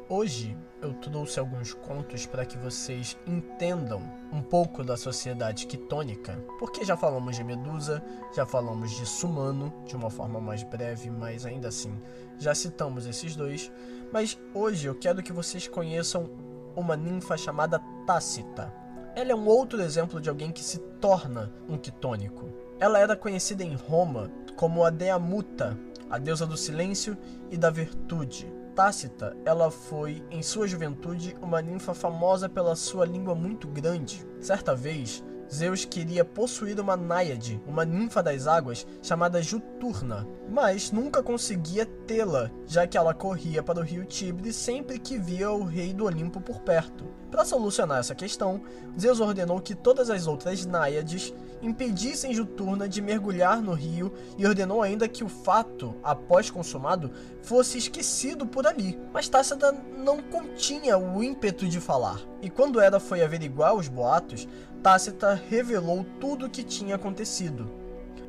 Hoje 0.07 0.55
eu 0.81 0.93
trouxe 0.93 1.39
alguns 1.39 1.73
contos 1.73 2.25
para 2.27 2.45
que 2.45 2.57
vocês 2.57 3.17
entendam 3.25 4.01
um 4.31 4.41
pouco 4.41 4.83
da 4.83 4.95
sociedade 4.95 5.65
quitônica, 5.65 6.37
porque 6.59 6.85
já 6.85 6.95
falamos 6.95 7.37
de 7.37 7.43
Medusa, 7.43 8.03
já 8.35 8.45
falamos 8.45 8.91
de 8.91 9.05
Sumano 9.05 9.73
de 9.85 9.95
uma 9.95 10.11
forma 10.11 10.39
mais 10.39 10.61
breve, 10.61 11.09
mas 11.09 11.45
ainda 11.45 11.69
assim 11.69 11.97
já 12.37 12.53
citamos 12.53 13.07
esses 13.07 13.35
dois. 13.35 13.71
Mas 14.11 14.37
hoje 14.53 14.87
eu 14.87 14.93
quero 14.93 15.23
que 15.23 15.33
vocês 15.33 15.67
conheçam 15.67 16.29
uma 16.75 16.95
ninfa 16.95 17.35
chamada 17.35 17.81
Tácita. 18.05 18.71
Ela 19.15 19.31
é 19.31 19.35
um 19.35 19.47
outro 19.47 19.81
exemplo 19.81 20.19
de 20.19 20.29
alguém 20.29 20.51
que 20.51 20.63
se 20.63 20.77
torna 20.99 21.51
um 21.67 21.77
quitônico. 21.77 22.64
Ela 22.85 22.99
era 22.99 23.15
conhecida 23.15 23.63
em 23.63 23.73
Roma 23.73 24.29
como 24.55 24.83
a 24.83 24.91
Deamuta, 24.91 25.75
a 26.07 26.19
deusa 26.19 26.45
do 26.45 26.55
silêncio 26.55 27.17
e 27.49 27.57
da 27.57 27.71
virtude. 27.71 28.45
Tácita, 28.75 29.35
ela 29.43 29.71
foi, 29.71 30.23
em 30.29 30.43
sua 30.43 30.67
juventude, 30.67 31.35
uma 31.41 31.63
ninfa 31.63 31.95
famosa 31.95 32.47
pela 32.47 32.75
sua 32.75 33.03
língua 33.03 33.33
muito 33.33 33.67
grande. 33.67 34.23
Certa 34.39 34.75
vez, 34.75 35.23
Zeus 35.51 35.83
queria 35.83 36.23
possuir 36.23 36.79
uma 36.79 36.95
náiade, 36.95 37.61
uma 37.65 37.85
ninfa 37.85 38.21
das 38.21 38.45
águas, 38.45 38.85
chamada 39.01 39.41
Juturna, 39.41 40.27
mas 40.47 40.91
nunca 40.91 41.23
conseguia 41.23 41.85
tê-la, 41.85 42.51
já 42.65 42.85
que 42.85 42.97
ela 42.97 43.15
corria 43.15 43.63
para 43.63 43.79
o 43.79 43.83
rio 43.83 44.05
Tibre 44.05 44.51
sempre 44.53 44.99
que 44.99 45.17
via 45.17 45.51
o 45.51 45.63
rei 45.63 45.93
do 45.93 46.05
Olimpo 46.05 46.39
por 46.39 46.61
perto. 46.61 47.05
Para 47.29 47.45
solucionar 47.45 47.99
essa 47.99 48.15
questão, 48.15 48.61
Zeus 48.99 49.19
ordenou 49.19 49.59
que 49.59 49.75
todas 49.75 50.09
as 50.09 50.25
outras 50.25 50.65
náiades 50.65 51.33
impedissem 51.65 52.33
Juturna 52.33 52.87
de 52.87 53.01
mergulhar 53.01 53.61
no 53.61 53.73
rio 53.73 54.13
e 54.37 54.45
ordenou 54.45 54.81
ainda 54.81 55.07
que 55.07 55.23
o 55.23 55.29
fato, 55.29 55.95
após 56.03 56.49
consumado, 56.49 57.11
fosse 57.41 57.77
esquecido 57.77 58.45
por 58.45 58.67
ali. 58.67 58.99
Mas 59.13 59.27
Tácita 59.27 59.71
não 59.97 60.21
continha 60.21 60.97
o 60.97 61.23
ímpeto 61.23 61.67
de 61.67 61.79
falar, 61.79 62.21
e 62.41 62.49
quando 62.49 62.79
Hera 62.79 62.99
foi 62.99 63.23
averiguar 63.23 63.73
os 63.73 63.87
boatos, 63.87 64.47
Tácita 64.83 65.33
revelou 65.49 66.05
tudo 66.19 66.45
o 66.45 66.49
que 66.49 66.63
tinha 66.63 66.95
acontecido. 66.95 67.69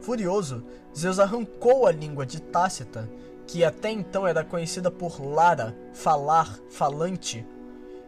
Furioso, 0.01 0.65
Zeus 0.97 1.19
arrancou 1.19 1.87
a 1.87 1.93
língua 1.93 2.25
de 2.25 2.41
Tácita, 2.41 3.11
que 3.47 3.65
até 3.65 3.91
então 3.91 4.27
era 4.27 4.45
conhecida 4.45 4.91
por 4.91 5.21
Lara, 5.21 5.77
falar, 5.93 6.59
falante, 6.71 7.47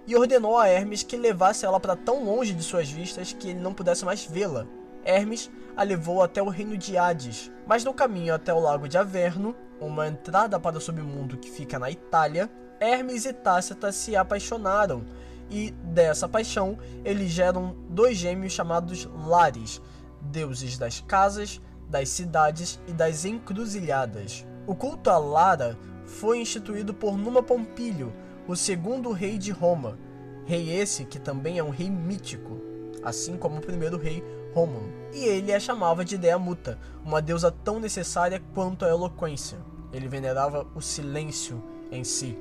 e 0.06 0.16
ordenou 0.16 0.56
a 0.56 0.66
Hermes 0.66 1.02
que 1.02 1.16
levasse 1.16 1.66
ela 1.66 1.78
para 1.78 1.94
tão 1.94 2.24
longe 2.24 2.54
de 2.54 2.62
suas 2.62 2.90
vistas 2.90 3.34
que 3.34 3.50
ele 3.50 3.60
não 3.60 3.74
pudesse 3.74 4.06
mais 4.06 4.24
vê-la. 4.24 4.66
Hermes 5.04 5.50
a 5.76 5.82
levou 5.82 6.22
até 6.22 6.42
o 6.42 6.48
reino 6.48 6.76
de 6.76 6.96
Hades, 6.96 7.52
mas 7.66 7.84
no 7.84 7.94
caminho 7.94 8.34
até 8.34 8.52
o 8.52 8.58
lago 8.58 8.88
de 8.88 8.98
Averno, 8.98 9.54
uma 9.80 10.08
entrada 10.08 10.58
para 10.58 10.76
o 10.76 10.80
submundo 10.80 11.36
que 11.36 11.50
fica 11.50 11.78
na 11.78 11.90
Itália, 11.90 12.50
Hermes 12.80 13.24
e 13.24 13.32
Tácita 13.32 13.92
se 13.92 14.16
apaixonaram, 14.16 15.04
e 15.50 15.70
dessa 15.70 16.28
paixão 16.28 16.78
eles 17.04 17.30
geram 17.30 17.76
dois 17.88 18.16
gêmeos 18.16 18.52
chamados 18.52 19.08
Lares, 19.26 19.80
deuses 20.20 20.76
das 20.76 21.00
casas, 21.00 21.60
das 21.88 22.08
cidades 22.08 22.78
e 22.86 22.92
das 22.92 23.24
encruzilhadas. 23.24 24.46
O 24.66 24.74
culto 24.74 25.10
a 25.10 25.16
Lara 25.16 25.78
foi 26.04 26.40
instituído 26.40 26.92
por 26.92 27.16
Numa 27.16 27.42
Pompílio, 27.42 28.12
o 28.46 28.56
segundo 28.56 29.12
rei 29.12 29.38
de 29.38 29.50
Roma, 29.50 29.98
rei 30.44 30.70
esse 30.70 31.04
que 31.04 31.18
também 31.18 31.58
é 31.58 31.62
um 31.62 31.70
rei 31.70 31.90
mítico, 31.90 32.60
assim 33.02 33.36
como 33.36 33.58
o 33.58 33.62
primeiro 33.62 33.96
rei 33.96 34.22
Rômulo, 34.54 34.88
e 35.12 35.24
ele 35.24 35.52
a 35.52 35.60
chamava 35.60 36.04
de 36.04 36.16
Dea 36.16 36.38
Muta, 36.38 36.78
uma 37.04 37.22
deusa 37.22 37.50
tão 37.50 37.78
necessária 37.80 38.42
quanto 38.54 38.84
a 38.84 38.88
eloquência. 38.88 39.58
Ele 39.92 40.08
venerava 40.08 40.66
o 40.74 40.80
silêncio 40.80 41.62
em 41.90 42.04
si. 42.04 42.36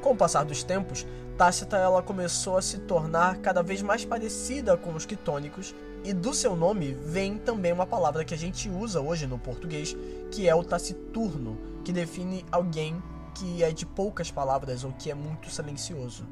Com 0.00 0.12
o 0.12 0.16
passar 0.16 0.44
dos 0.44 0.62
tempos, 0.64 1.06
Tácita 1.38 1.76
ela 1.76 2.02
começou 2.02 2.56
a 2.56 2.62
se 2.62 2.78
tornar 2.80 3.38
cada 3.38 3.62
vez 3.62 3.80
mais 3.80 4.04
parecida 4.04 4.76
com 4.76 4.94
os 4.94 5.06
quitônicos, 5.06 5.74
e 6.04 6.12
do 6.12 6.34
seu 6.34 6.56
nome 6.56 6.92
vem 6.92 7.38
também 7.38 7.72
uma 7.72 7.86
palavra 7.86 8.24
que 8.24 8.34
a 8.34 8.38
gente 8.38 8.68
usa 8.68 9.00
hoje 9.00 9.26
no 9.26 9.38
português, 9.38 9.96
que 10.30 10.48
é 10.48 10.54
o 10.54 10.64
taciturno, 10.64 11.58
que 11.84 11.92
define 11.92 12.44
alguém 12.50 13.00
que 13.34 13.62
é 13.62 13.70
de 13.70 13.86
poucas 13.86 14.30
palavras 14.30 14.84
ou 14.84 14.92
que 14.92 15.10
é 15.10 15.14
muito 15.14 15.50
silencioso. 15.50 16.26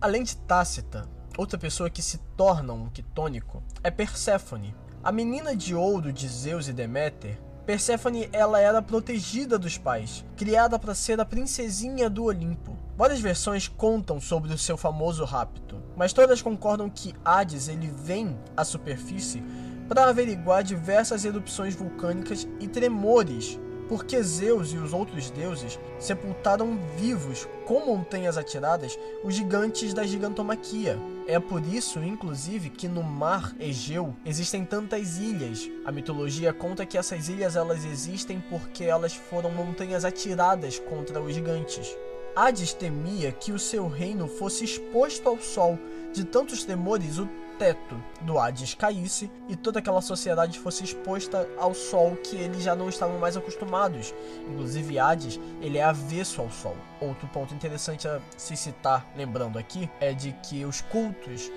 Além 0.00 0.22
de 0.22 0.36
Tácita, 0.36 1.08
Outra 1.38 1.58
pessoa 1.58 1.88
que 1.88 2.02
se 2.02 2.18
torna 2.36 2.72
um 2.72 2.88
quitônico 2.88 3.62
é 3.82 3.90
Perséfone. 3.90 4.74
A 5.02 5.10
menina 5.10 5.56
de 5.56 5.74
ouro 5.74 6.12
de 6.12 6.28
Zeus 6.28 6.68
e 6.68 6.72
Deméter, 6.72 7.40
Perséfone 7.64 8.28
ela 8.32 8.60
era 8.60 8.82
protegida 8.82 9.58
dos 9.58 9.78
pais, 9.78 10.24
criada 10.36 10.78
para 10.78 10.94
ser 10.94 11.20
a 11.20 11.24
princesinha 11.24 12.10
do 12.10 12.24
Olimpo. 12.24 12.76
Várias 12.96 13.20
versões 13.20 13.68
contam 13.68 14.20
sobre 14.20 14.52
o 14.52 14.58
seu 14.58 14.76
famoso 14.76 15.24
rapto, 15.24 15.80
mas 15.96 16.12
todas 16.12 16.42
concordam 16.42 16.90
que 16.90 17.14
Hades 17.24 17.68
ele 17.68 17.86
vem 17.86 18.36
à 18.56 18.64
superfície 18.64 19.42
para 19.88 20.08
averiguar 20.08 20.62
diversas 20.62 21.24
erupções 21.24 21.74
vulcânicas 21.74 22.46
e 22.58 22.68
tremores 22.68 23.58
porque 23.90 24.22
Zeus 24.22 24.72
e 24.72 24.76
os 24.76 24.92
outros 24.92 25.30
deuses 25.30 25.76
sepultaram 25.98 26.78
vivos 26.96 27.48
com 27.66 27.84
montanhas 27.84 28.38
atiradas 28.38 28.96
os 29.24 29.34
gigantes 29.34 29.92
da 29.92 30.04
gigantomaquia. 30.04 30.96
É 31.26 31.40
por 31.40 31.60
isso, 31.66 31.98
inclusive, 31.98 32.70
que 32.70 32.86
no 32.86 33.02
mar 33.02 33.52
Egeu 33.58 34.14
existem 34.24 34.64
tantas 34.64 35.18
ilhas. 35.18 35.68
A 35.84 35.90
mitologia 35.90 36.52
conta 36.52 36.86
que 36.86 36.96
essas 36.96 37.28
ilhas 37.28 37.56
elas 37.56 37.84
existem 37.84 38.40
porque 38.48 38.84
elas 38.84 39.12
foram 39.12 39.50
montanhas 39.50 40.04
atiradas 40.04 40.78
contra 40.78 41.20
os 41.20 41.34
gigantes. 41.34 41.92
Hades 42.36 42.72
temia 42.72 43.32
que 43.32 43.50
o 43.50 43.58
seu 43.58 43.88
reino 43.88 44.28
fosse 44.28 44.64
exposto 44.64 45.28
ao 45.28 45.40
sol. 45.40 45.76
De 46.12 46.22
tantos 46.22 46.64
temores, 46.64 47.18
o 47.18 47.28
teto 47.60 48.02
do 48.22 48.38
Hades 48.38 48.74
caísse 48.74 49.30
e 49.46 49.54
toda 49.54 49.80
aquela 49.80 50.00
sociedade 50.00 50.58
fosse 50.58 50.82
exposta 50.82 51.46
ao 51.58 51.74
sol 51.74 52.16
que 52.16 52.34
eles 52.34 52.62
já 52.62 52.74
não 52.74 52.88
estavam 52.88 53.18
mais 53.18 53.36
acostumados. 53.36 54.14
Inclusive 54.48 54.98
Hades, 54.98 55.38
ele 55.60 55.76
é 55.76 55.84
avesso 55.84 56.40
ao 56.40 56.50
sol. 56.50 56.74
Outro 57.02 57.28
ponto 57.28 57.52
interessante 57.52 58.08
a 58.08 58.18
se 58.34 58.56
citar, 58.56 59.06
lembrando 59.14 59.58
aqui, 59.58 59.90
é 60.00 60.14
de 60.14 60.32
que 60.42 60.64
os 60.64 60.80
cultos 60.80 61.52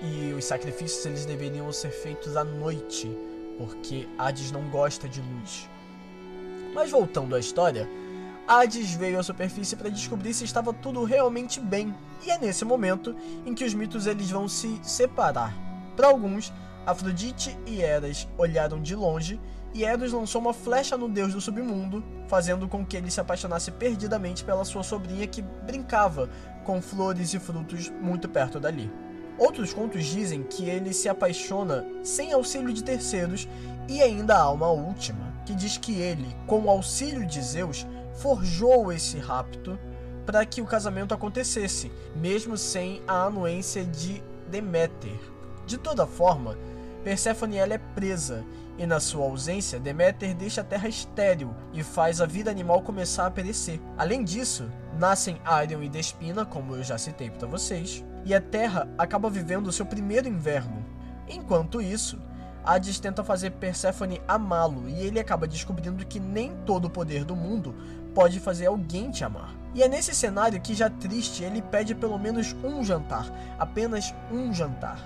e 0.00 0.32
os 0.32 0.44
sacrifícios 0.44 1.04
eles 1.04 1.26
deveriam 1.26 1.72
ser 1.72 1.90
feitos 1.90 2.36
à 2.36 2.44
noite, 2.44 3.10
porque 3.58 4.08
Hades 4.16 4.52
não 4.52 4.70
gosta 4.70 5.08
de 5.08 5.20
luz. 5.20 5.68
Mas 6.72 6.88
voltando 6.88 7.34
à 7.34 7.40
história, 7.40 7.88
Hades 8.48 8.94
veio 8.94 9.20
à 9.20 9.22
superfície 9.22 9.76
para 9.76 9.90
descobrir 9.90 10.32
se 10.32 10.42
estava 10.42 10.72
tudo 10.72 11.04
realmente 11.04 11.60
bem, 11.60 11.94
e 12.24 12.30
é 12.30 12.38
nesse 12.38 12.64
momento 12.64 13.14
em 13.44 13.54
que 13.54 13.62
os 13.62 13.74
mitos 13.74 14.06
eles 14.06 14.30
vão 14.30 14.48
se 14.48 14.80
separar. 14.82 15.54
Para 15.94 16.06
alguns, 16.06 16.50
Afrodite 16.86 17.54
e 17.66 17.82
Eras 17.82 18.26
olharam 18.38 18.80
de 18.80 18.94
longe 18.94 19.38
e 19.74 19.84
Eros 19.84 20.14
lançou 20.14 20.40
uma 20.40 20.54
flecha 20.54 20.96
no 20.96 21.10
deus 21.10 21.34
do 21.34 21.42
submundo, 21.42 22.02
fazendo 22.26 22.66
com 22.66 22.86
que 22.86 22.96
ele 22.96 23.10
se 23.10 23.20
apaixonasse 23.20 23.70
perdidamente 23.70 24.42
pela 24.42 24.64
sua 24.64 24.82
sobrinha 24.82 25.26
que 25.26 25.42
brincava 25.42 26.30
com 26.64 26.80
flores 26.80 27.34
e 27.34 27.38
frutos 27.38 27.90
muito 28.00 28.30
perto 28.30 28.58
dali. 28.58 28.90
Outros 29.36 29.74
contos 29.74 30.06
dizem 30.06 30.42
que 30.42 30.64
ele 30.64 30.94
se 30.94 31.06
apaixona 31.06 31.84
sem 32.02 32.32
auxílio 32.32 32.72
de 32.72 32.82
terceiros 32.82 33.46
e 33.86 34.00
ainda 34.00 34.38
há 34.38 34.50
uma 34.50 34.70
última, 34.70 35.32
que 35.44 35.54
diz 35.54 35.76
que 35.76 36.00
ele, 36.00 36.34
com 36.46 36.62
o 36.62 36.70
auxílio 36.70 37.26
de 37.26 37.40
Zeus, 37.42 37.86
forjou 38.20 38.92
esse 38.92 39.18
rapto 39.18 39.78
para 40.26 40.44
que 40.44 40.60
o 40.60 40.66
casamento 40.66 41.14
acontecesse, 41.14 41.90
mesmo 42.14 42.56
sem 42.56 43.02
a 43.08 43.24
anuência 43.24 43.84
de 43.84 44.22
Deméter. 44.50 45.18
De 45.66 45.78
toda 45.78 46.06
forma, 46.06 46.56
Perséfone 47.04 47.56
ela 47.56 47.74
é 47.74 47.78
presa, 47.78 48.44
e 48.76 48.86
na 48.86 49.00
sua 49.00 49.24
ausência, 49.24 49.80
Deméter 49.80 50.34
deixa 50.34 50.60
a 50.60 50.64
terra 50.64 50.88
estéril 50.88 51.54
e 51.72 51.82
faz 51.82 52.20
a 52.20 52.26
vida 52.26 52.50
animal 52.50 52.82
começar 52.82 53.26
a 53.26 53.30
perecer. 53.30 53.80
Além 53.96 54.22
disso, 54.22 54.70
nascem 54.98 55.40
Arion 55.44 55.82
e 55.82 55.88
Despina, 55.88 56.44
como 56.44 56.76
eu 56.76 56.84
já 56.84 56.96
citei 56.96 57.30
para 57.30 57.48
vocês, 57.48 58.04
e 58.24 58.34
a 58.34 58.40
terra 58.40 58.88
acaba 58.96 59.30
vivendo 59.30 59.66
o 59.66 59.72
seu 59.72 59.86
primeiro 59.86 60.28
inverno. 60.28 60.84
Enquanto 61.28 61.82
isso, 61.82 62.18
Hades 62.68 63.00
tenta 63.00 63.24
fazer 63.24 63.52
Perséfone 63.52 64.20
amá-lo 64.28 64.88
e 64.88 65.00
ele 65.00 65.18
acaba 65.18 65.48
descobrindo 65.48 66.04
que 66.04 66.20
nem 66.20 66.54
todo 66.66 66.84
o 66.84 66.90
poder 66.90 67.24
do 67.24 67.34
mundo 67.34 67.74
pode 68.18 68.40
fazer 68.40 68.66
alguém 68.66 69.12
te 69.12 69.22
amar. 69.22 69.54
E 69.72 69.80
é 69.80 69.86
nesse 69.86 70.12
cenário 70.12 70.60
que, 70.60 70.74
já 70.74 70.90
triste, 70.90 71.44
ele 71.44 71.62
pede 71.62 71.94
pelo 71.94 72.18
menos 72.18 72.52
um 72.64 72.82
jantar, 72.82 73.32
apenas 73.56 74.12
um 74.28 74.52
jantar. 74.52 74.98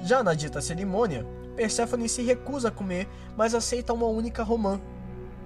Já 0.00 0.22
na 0.22 0.32
dita 0.32 0.60
cerimônia, 0.60 1.26
Perséfone 1.56 2.08
se 2.08 2.22
recusa 2.22 2.68
a 2.68 2.70
comer, 2.70 3.08
mas 3.36 3.52
aceita 3.52 3.92
uma 3.92 4.06
única 4.06 4.44
romã. 4.44 4.80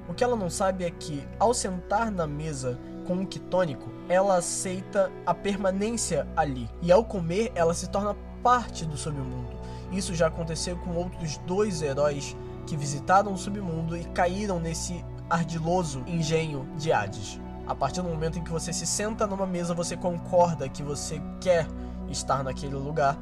O 0.07 0.13
que 0.13 0.23
ela 0.23 0.37
não 0.37 0.51
sabe 0.51 0.85
é 0.85 0.91
que, 0.91 1.27
ao 1.39 1.55
sentar 1.55 2.11
na 2.11 2.27
mesa 2.27 2.79
com 3.07 3.15
um 3.15 3.25
quitônico, 3.25 3.89
ela 4.07 4.37
aceita 4.37 5.11
a 5.25 5.33
permanência 5.33 6.29
ali, 6.37 6.69
e 6.83 6.93
ao 6.93 7.03
comer, 7.03 7.51
ela 7.55 7.73
se 7.73 7.89
torna 7.89 8.15
parte 8.43 8.85
do 8.85 8.95
submundo. 8.99 9.59
Isso 9.91 10.15
já 10.15 10.27
aconteceu 10.27 10.77
com 10.77 10.91
outros 10.97 11.39
dois 11.47 11.81
heróis 11.81 12.37
que 12.67 12.77
visitaram 12.77 13.33
o 13.33 13.39
submundo 13.39 13.97
e 13.97 14.05
caíram 14.05 14.61
nesse 14.61 15.03
ardiloso 15.31 16.03
engenho 16.07 16.69
de 16.77 16.93
Hades. 16.93 17.41
A 17.67 17.75
partir 17.75 18.03
do 18.03 18.09
momento 18.09 18.39
em 18.39 18.43
que 18.43 18.51
você 18.51 18.73
se 18.73 18.85
senta 18.85 19.27
numa 19.29 19.47
mesa, 19.47 19.73
você 19.73 19.97
concorda 19.97 20.69
que 20.69 20.83
você 20.83 21.23
quer 21.41 21.69
estar 22.11 22.43
naquele 22.43 22.75
lugar 22.75 23.17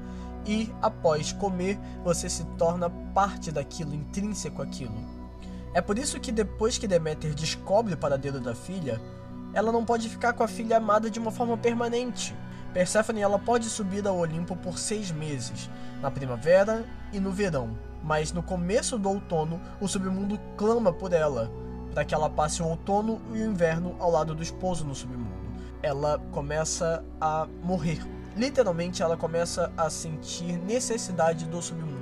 e 0.47 0.73
após 0.81 1.33
comer, 1.33 1.79
você 2.03 2.31
se 2.31 2.45
torna 2.57 2.88
parte 2.88 3.53
daquilo, 3.53 3.95
intrínseco 3.95 4.62
àquilo. 4.62 4.97
É 5.75 5.83
por 5.83 5.99
isso 5.99 6.19
que 6.19 6.33
depois 6.33 6.79
que 6.79 6.88
Deméter 6.88 7.35
descobre 7.35 7.93
o 7.93 7.99
paradeiro 7.99 8.41
da 8.41 8.55
filha, 8.55 8.99
ela 9.53 9.71
não 9.71 9.85
pode 9.85 10.09
ficar 10.09 10.33
com 10.33 10.43
a 10.43 10.49
filha 10.49 10.79
amada 10.79 11.11
de 11.11 11.19
uma 11.19 11.31
forma 11.31 11.59
permanente. 11.59 12.35
Perséfone 12.73 13.21
ela 13.21 13.38
pode 13.38 13.67
subir 13.67 14.07
ao 14.07 14.17
Olimpo 14.17 14.57
por 14.57 14.79
seis 14.79 15.11
meses, 15.11 15.69
na 16.00 16.11
primavera 16.11 16.85
e 17.12 17.21
no 17.21 17.31
verão, 17.31 17.77
mas 18.03 18.33
no 18.33 18.43
começo 18.43 18.99
do 18.99 19.11
outono 19.11 19.61
o 19.81 19.87
submundo 19.87 20.38
clama 20.57 20.93
por 20.93 21.12
ela, 21.12 21.50
para 21.92 22.04
que 22.04 22.14
ela 22.14 22.30
passe 22.30 22.62
o 22.62 22.66
outono 22.66 23.21
e 23.33 23.42
o 23.42 23.47
inverno 23.47 23.97
ao 23.99 24.11
lado 24.11 24.35
do 24.35 24.42
esposo 24.42 24.85
no 24.85 24.95
submundo. 24.95 25.28
Ela 25.83 26.21
começa 26.33 27.04
a 27.21 27.47
morrer. 27.62 28.00
Literalmente, 28.37 29.02
ela 29.02 29.16
começa 29.16 29.73
a 29.76 29.90
sentir 29.90 30.59
necessidade 30.59 31.45
do 31.47 31.61
submundo. 31.61 31.99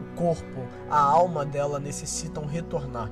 O 0.00 0.16
corpo, 0.16 0.66
a 0.90 1.00
alma 1.00 1.44
dela 1.44 1.80
necessitam 1.80 2.44
retornar. 2.44 3.10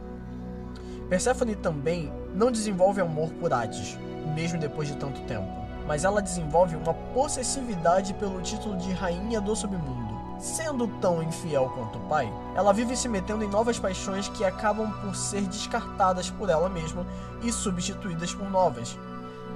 Perséfone 1.09 1.55
também 1.55 2.13
não 2.35 2.51
desenvolve 2.51 3.01
amor 3.01 3.31
por 3.35 3.53
Hades, 3.53 3.97
mesmo 4.35 4.59
depois 4.59 4.89
de 4.89 4.97
tanto 4.97 5.21
tempo, 5.23 5.49
mas 5.87 6.05
ela 6.05 6.21
desenvolve 6.21 6.75
uma 6.75 6.93
possessividade 6.93 8.13
pelo 8.15 8.43
título 8.43 8.77
de 8.77 8.93
Rainha 8.93 9.41
do 9.41 9.55
Submundo. 9.55 10.06
Sendo 10.39 10.87
tão 11.01 11.23
infiel 11.23 11.71
quanto 11.75 11.99
o 11.99 12.09
pai, 12.09 12.31
ela 12.55 12.73
vive 12.73 12.95
se 12.95 13.09
metendo 13.09 13.43
em 13.43 13.49
novas 13.49 13.79
paixões 13.79 14.29
que 14.29 14.45
acabam 14.45 14.93
por 15.01 15.17
ser 15.17 15.43
descartadas 15.43 16.31
por 16.31 16.51
ela 16.51 16.69
mesma 16.69 17.07
e 17.43 17.51
substituídas 17.51 18.35
por 18.35 18.51
novas. 18.51 18.99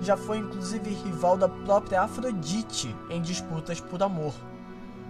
Já 0.01 0.17
foi 0.17 0.39
inclusive 0.39 0.91
rival 0.91 1.37
da 1.37 1.49
própria 1.49 2.01
Afrodite 2.01 2.97
em 3.11 3.21
disputas 3.21 3.79
por 3.79 4.03
amor. 4.03 4.33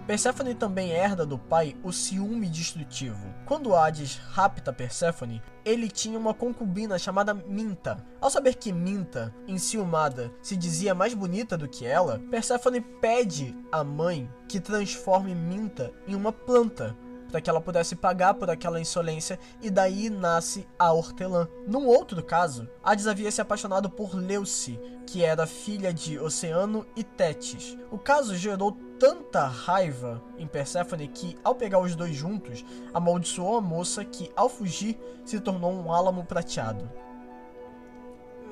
Perséfone 0.07 0.55
também 0.55 0.91
herda 0.91 1.25
do 1.25 1.37
pai 1.37 1.75
o 1.83 1.91
ciúme 1.91 2.49
destrutivo. 2.49 3.33
Quando 3.45 3.75
Hades 3.75 4.17
rapta 4.31 4.73
Perséfone, 4.73 5.41
ele 5.63 5.89
tinha 5.89 6.17
uma 6.17 6.33
concubina 6.33 6.97
chamada 6.97 7.33
Minta. 7.33 8.03
Ao 8.19 8.29
saber 8.29 8.55
que 8.55 8.73
Minta, 8.73 9.33
enciumada, 9.47 10.31
se 10.41 10.57
dizia 10.57 10.95
mais 10.95 11.13
bonita 11.13 11.57
do 11.57 11.67
que 11.67 11.85
ela, 11.85 12.19
Perséfone 12.31 12.81
pede 12.81 13.55
à 13.71 13.83
mãe 13.83 14.29
que 14.47 14.59
transforme 14.59 15.35
Minta 15.35 15.91
em 16.07 16.15
uma 16.15 16.31
planta 16.31 16.97
para 17.31 17.41
que 17.41 17.49
ela 17.49 17.61
pudesse 17.61 17.95
pagar 17.95 18.33
por 18.33 18.49
aquela 18.49 18.79
insolência 18.79 19.39
e 19.61 19.69
daí 19.69 20.09
nasce 20.09 20.67
a 20.77 20.91
hortelã. 20.91 21.47
Num 21.65 21.87
outro 21.87 22.21
caso, 22.21 22.67
Hades 22.83 23.07
havia 23.07 23.31
se 23.31 23.41
apaixonado 23.41 23.89
por 23.89 24.13
Leuce, 24.13 24.79
que 25.07 25.23
era 25.23 25.47
filha 25.47 25.93
de 25.93 26.19
Oceano 26.19 26.85
e 26.95 27.03
Tétis. 27.03 27.77
O 27.89 27.97
caso 27.97 28.35
gerou 28.35 28.73
tanta 28.99 29.47
raiva 29.47 30.21
em 30.37 30.45
Perséfone 30.45 31.07
que, 31.07 31.37
ao 31.43 31.55
pegar 31.55 31.79
os 31.79 31.95
dois 31.95 32.15
juntos, 32.15 32.63
amaldiçoou 32.93 33.57
a 33.57 33.61
moça 33.61 34.05
que, 34.05 34.31
ao 34.35 34.49
fugir, 34.49 34.99
se 35.25 35.39
tornou 35.39 35.71
um 35.71 35.91
álamo 35.91 36.23
prateado. 36.25 36.87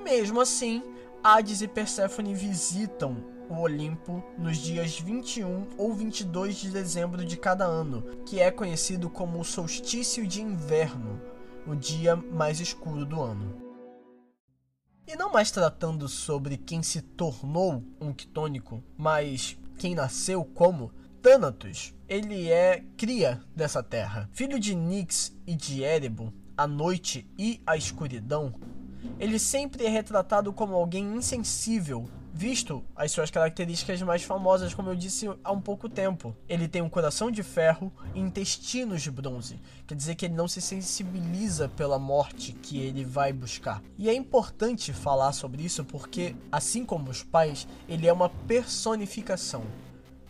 Mesmo 0.03 0.41
assim, 0.41 0.81
Hades 1.23 1.61
e 1.61 1.67
Perséfone 1.67 2.33
visitam 2.33 3.17
o 3.49 3.59
Olimpo 3.59 4.23
nos 4.37 4.57
dias 4.57 4.99
21 4.99 5.67
ou 5.77 5.93
22 5.93 6.55
de 6.57 6.69
dezembro 6.69 7.25
de 7.25 7.35
cada 7.35 7.65
ano, 7.65 8.03
que 8.25 8.39
é 8.39 8.51
conhecido 8.51 9.09
como 9.09 9.39
o 9.39 9.43
solstício 9.43 10.25
de 10.27 10.41
inverno, 10.41 11.19
o 11.65 11.75
dia 11.75 12.15
mais 12.15 12.59
escuro 12.59 13.05
do 13.05 13.21
ano. 13.21 13.55
E 15.07 15.15
não 15.15 15.31
mais 15.31 15.49
tratando 15.49 16.07
sobre 16.07 16.55
quem 16.55 16.83
se 16.83 17.01
tornou 17.01 17.83
um 17.99 18.13
quitônico, 18.13 18.83
mas 18.95 19.57
quem 19.77 19.95
nasceu 19.95 20.45
como 20.45 20.91
Thanatos. 21.21 21.93
Ele 22.07 22.49
é 22.49 22.83
cria 22.95 23.41
dessa 23.55 23.81
terra. 23.81 24.29
Filho 24.31 24.59
de 24.59 24.75
Nix 24.75 25.35
e 25.47 25.55
de 25.55 25.83
Erebo, 25.83 26.31
a 26.55 26.67
noite 26.67 27.27
e 27.37 27.61
a 27.65 27.75
escuridão, 27.75 28.53
ele 29.19 29.39
sempre 29.39 29.85
é 29.85 29.89
retratado 29.89 30.51
como 30.53 30.75
alguém 30.75 31.15
insensível, 31.15 32.09
visto 32.33 32.83
as 32.95 33.11
suas 33.11 33.31
características 33.31 34.01
mais 34.01 34.23
famosas, 34.23 34.73
como 34.73 34.89
eu 34.89 34.95
disse 34.95 35.27
há 35.43 35.51
um 35.51 35.61
pouco 35.61 35.89
tempo. 35.89 36.35
Ele 36.47 36.67
tem 36.67 36.81
um 36.81 36.89
coração 36.89 37.29
de 37.29 37.43
ferro 37.43 37.91
e 38.13 38.19
intestinos 38.19 39.01
de 39.01 39.11
bronze, 39.11 39.59
quer 39.87 39.95
dizer 39.95 40.15
que 40.15 40.25
ele 40.25 40.35
não 40.35 40.47
se 40.47 40.61
sensibiliza 40.61 41.69
pela 41.69 41.99
morte 41.99 42.53
que 42.53 42.79
ele 42.79 43.03
vai 43.03 43.33
buscar. 43.33 43.81
E 43.97 44.09
é 44.09 44.13
importante 44.13 44.93
falar 44.93 45.31
sobre 45.33 45.63
isso 45.63 45.83
porque, 45.83 46.35
assim 46.51 46.85
como 46.85 47.09
os 47.09 47.23
pais, 47.23 47.67
ele 47.87 48.07
é 48.07 48.13
uma 48.13 48.29
personificação. 48.29 49.63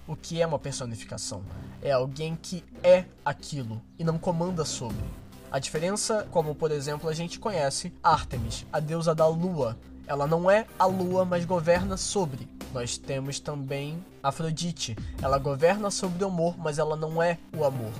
O 0.07 0.15
que 0.15 0.41
é 0.41 0.47
uma 0.47 0.57
personificação? 0.57 1.43
É 1.81 1.91
alguém 1.91 2.35
que 2.35 2.63
é 2.81 3.05
aquilo 3.23 3.79
e 3.97 4.03
não 4.03 4.17
comanda 4.17 4.65
sobre. 4.65 5.05
A 5.51 5.57
diferença, 5.57 6.27
como 6.29 6.53
por 6.53 6.71
exemplo 6.71 7.09
a 7.09 7.13
gente 7.13 7.39
conhece 7.39 7.91
Artemis, 8.03 8.65
a 8.71 8.79
deusa 8.79 9.15
da 9.15 9.27
lua. 9.27 9.77
Ela 10.09 10.25
não 10.25 10.49
é 10.49 10.65
a 10.79 10.87
lua, 10.87 11.23
mas 11.23 11.45
governa 11.45 11.95
sobre. 11.95 12.49
Nós 12.73 12.97
temos 12.97 13.39
também 13.39 14.03
Afrodite. 14.23 14.97
Ela 15.21 15.37
governa 15.37 15.91
sobre 15.91 16.23
o 16.23 16.27
amor, 16.27 16.57
mas 16.57 16.79
ela 16.79 16.95
não 16.95 17.21
é 17.21 17.37
o 17.55 17.63
amor. 17.63 17.91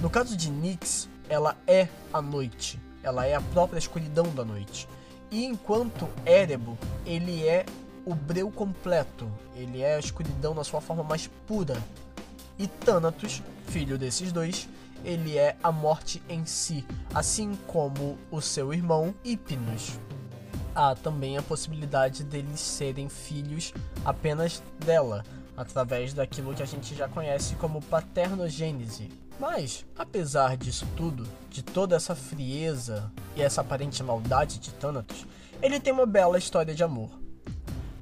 No 0.00 0.08
caso 0.08 0.34
de 0.34 0.50
Nyx, 0.50 1.06
ela 1.28 1.54
é 1.66 1.86
a 2.10 2.22
noite. 2.22 2.80
Ela 3.02 3.26
é 3.26 3.34
a 3.34 3.42
própria 3.42 3.78
escuridão 3.78 4.24
da 4.34 4.42
noite. 4.42 4.88
E 5.30 5.44
enquanto 5.44 6.08
Erebo, 6.24 6.78
ele 7.04 7.46
é 7.46 7.66
o 8.06 8.14
breu 8.14 8.50
completo. 8.50 9.30
Ele 9.54 9.82
é 9.82 9.96
a 9.96 10.00
escuridão 10.00 10.54
na 10.54 10.64
sua 10.64 10.80
forma 10.80 11.04
mais 11.04 11.26
pura. 11.46 11.76
E 12.58 12.66
Thanatos, 12.66 13.42
filho 13.66 13.98
desses 13.98 14.32
dois, 14.32 14.66
ele 15.04 15.36
é 15.36 15.58
a 15.62 15.70
morte 15.70 16.22
em 16.26 16.46
si, 16.46 16.86
assim 17.14 17.54
como 17.66 18.16
o 18.30 18.40
seu 18.40 18.72
irmão 18.72 19.14
Hipnos. 19.22 19.98
Há 20.74 20.94
também 20.94 21.38
a 21.38 21.42
possibilidade 21.42 22.24
deles 22.24 22.58
serem 22.58 23.08
filhos 23.08 23.72
apenas 24.04 24.60
dela, 24.84 25.24
através 25.56 26.12
daquilo 26.12 26.52
que 26.52 26.62
a 26.62 26.66
gente 26.66 26.96
já 26.96 27.08
conhece 27.08 27.54
como 27.56 27.80
paternogênese. 27.80 29.08
Mas, 29.38 29.84
apesar 29.96 30.56
disso 30.56 30.86
tudo, 30.96 31.26
de 31.48 31.62
toda 31.62 31.94
essa 31.94 32.14
frieza 32.14 33.10
e 33.36 33.42
essa 33.42 33.60
aparente 33.60 34.02
maldade 34.02 34.58
de 34.58 34.72
Thanatos, 34.72 35.26
ele 35.62 35.78
tem 35.78 35.92
uma 35.92 36.06
bela 36.06 36.38
história 36.38 36.74
de 36.74 36.82
amor. 36.82 37.10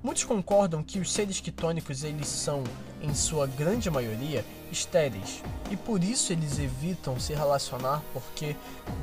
Muitos 0.02 0.24
concordam 0.24 0.82
que 0.82 0.98
os 0.98 1.12
seres 1.12 1.40
quitônicos 1.40 2.02
eles 2.02 2.26
são, 2.26 2.64
em 3.00 3.14
sua 3.14 3.46
grande 3.46 3.90
maioria, 3.90 4.44
estéreis, 4.70 5.42
e 5.70 5.76
por 5.76 6.02
isso 6.02 6.32
eles 6.32 6.58
evitam 6.58 7.20
se 7.20 7.34
relacionar 7.34 8.02
porque 8.12 8.56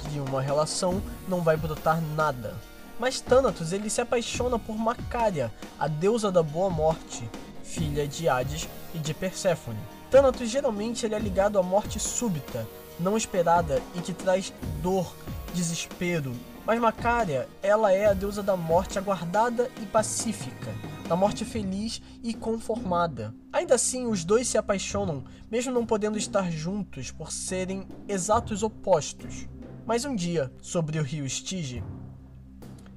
de 0.09 0.19
uma 0.19 0.41
relação 0.41 1.01
não 1.27 1.41
vai 1.41 1.55
brotar 1.55 2.01
nada. 2.15 2.55
Mas 2.99 3.21
Thanatos 3.21 3.71
ele 3.71 3.89
se 3.89 4.01
apaixona 4.01 4.59
por 4.59 4.77
Macária, 4.77 5.51
a 5.79 5.87
deusa 5.87 6.31
da 6.31 6.43
boa 6.43 6.69
morte, 6.69 7.27
filha 7.63 8.07
de 8.07 8.27
Hades 8.27 8.67
e 8.93 8.99
de 8.99 9.13
Perséfone. 9.13 9.79
Thanatos 10.11 10.49
geralmente 10.49 11.05
ele 11.05 11.15
é 11.15 11.19
ligado 11.19 11.57
à 11.57 11.63
morte 11.63 11.99
súbita, 11.99 12.67
não 12.99 13.15
esperada 13.15 13.81
e 13.95 14.01
que 14.01 14.13
traz 14.13 14.53
dor, 14.81 15.15
desespero. 15.53 16.33
Mas 16.65 16.79
Macária, 16.79 17.47
ela 17.63 17.91
é 17.91 18.05
a 18.05 18.13
deusa 18.13 18.43
da 18.43 18.57
morte 18.57 18.99
aguardada 18.99 19.71
e 19.81 19.85
pacífica 19.85 20.69
da 21.09 21.15
morte 21.15 21.43
feliz 21.43 22.03
e 22.21 22.35
conformada. 22.35 23.33
Ainda 23.51 23.73
assim, 23.73 24.05
os 24.05 24.23
dois 24.23 24.47
se 24.47 24.59
apaixonam, 24.59 25.23
mesmo 25.49 25.73
não 25.73 25.83
podendo 25.83 26.19
estar 26.19 26.51
juntos 26.51 27.09
por 27.09 27.31
serem 27.31 27.87
exatos 28.07 28.61
opostos. 28.61 29.47
Mas 29.87 30.05
um 30.05 30.15
dia, 30.15 30.53
sobre 30.61 30.99
o 30.99 31.03
rio 31.03 31.25
Estige, 31.25 31.83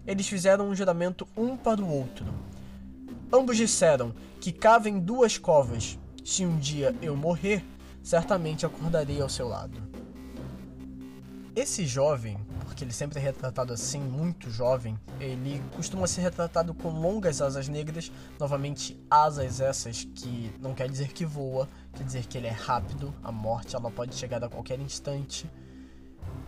eles 0.06 0.26
fizeram 0.26 0.68
um 0.68 0.74
juramento 0.74 1.26
um 1.36 1.56
para 1.56 1.82
o 1.82 1.88
outro. 1.88 2.26
Ambos 3.32 3.56
disseram 3.56 4.14
que 4.40 4.52
cavem 4.52 4.98
duas 4.98 5.38
covas. 5.38 5.98
Se 6.24 6.44
um 6.44 6.58
dia 6.58 6.94
eu 7.00 7.16
morrer, 7.16 7.64
certamente 8.02 8.66
acordarei 8.66 9.20
ao 9.20 9.28
seu 9.28 9.48
lado. 9.48 9.80
Esse 11.54 11.84
jovem, 11.84 12.38
porque 12.64 12.82
ele 12.82 12.94
sempre 12.94 13.18
é 13.18 13.22
retratado 13.22 13.74
assim, 13.74 14.00
muito 14.00 14.50
jovem, 14.50 14.98
ele 15.20 15.62
costuma 15.76 16.06
ser 16.06 16.22
retratado 16.22 16.72
com 16.72 16.88
longas 16.88 17.42
asas 17.42 17.68
negras, 17.68 18.10
novamente 18.40 18.98
asas 19.10 19.60
essas 19.60 20.04
que 20.04 20.50
não 20.60 20.72
quer 20.72 20.88
dizer 20.88 21.12
que 21.12 21.26
voa, 21.26 21.68
quer 21.92 22.04
dizer 22.04 22.26
que 22.26 22.38
ele 22.38 22.46
é 22.46 22.52
rápido, 22.52 23.14
a 23.22 23.30
morte 23.30 23.76
ela 23.76 23.90
pode 23.90 24.14
chegar 24.14 24.42
a 24.42 24.48
qualquer 24.48 24.80
instante. 24.80 25.50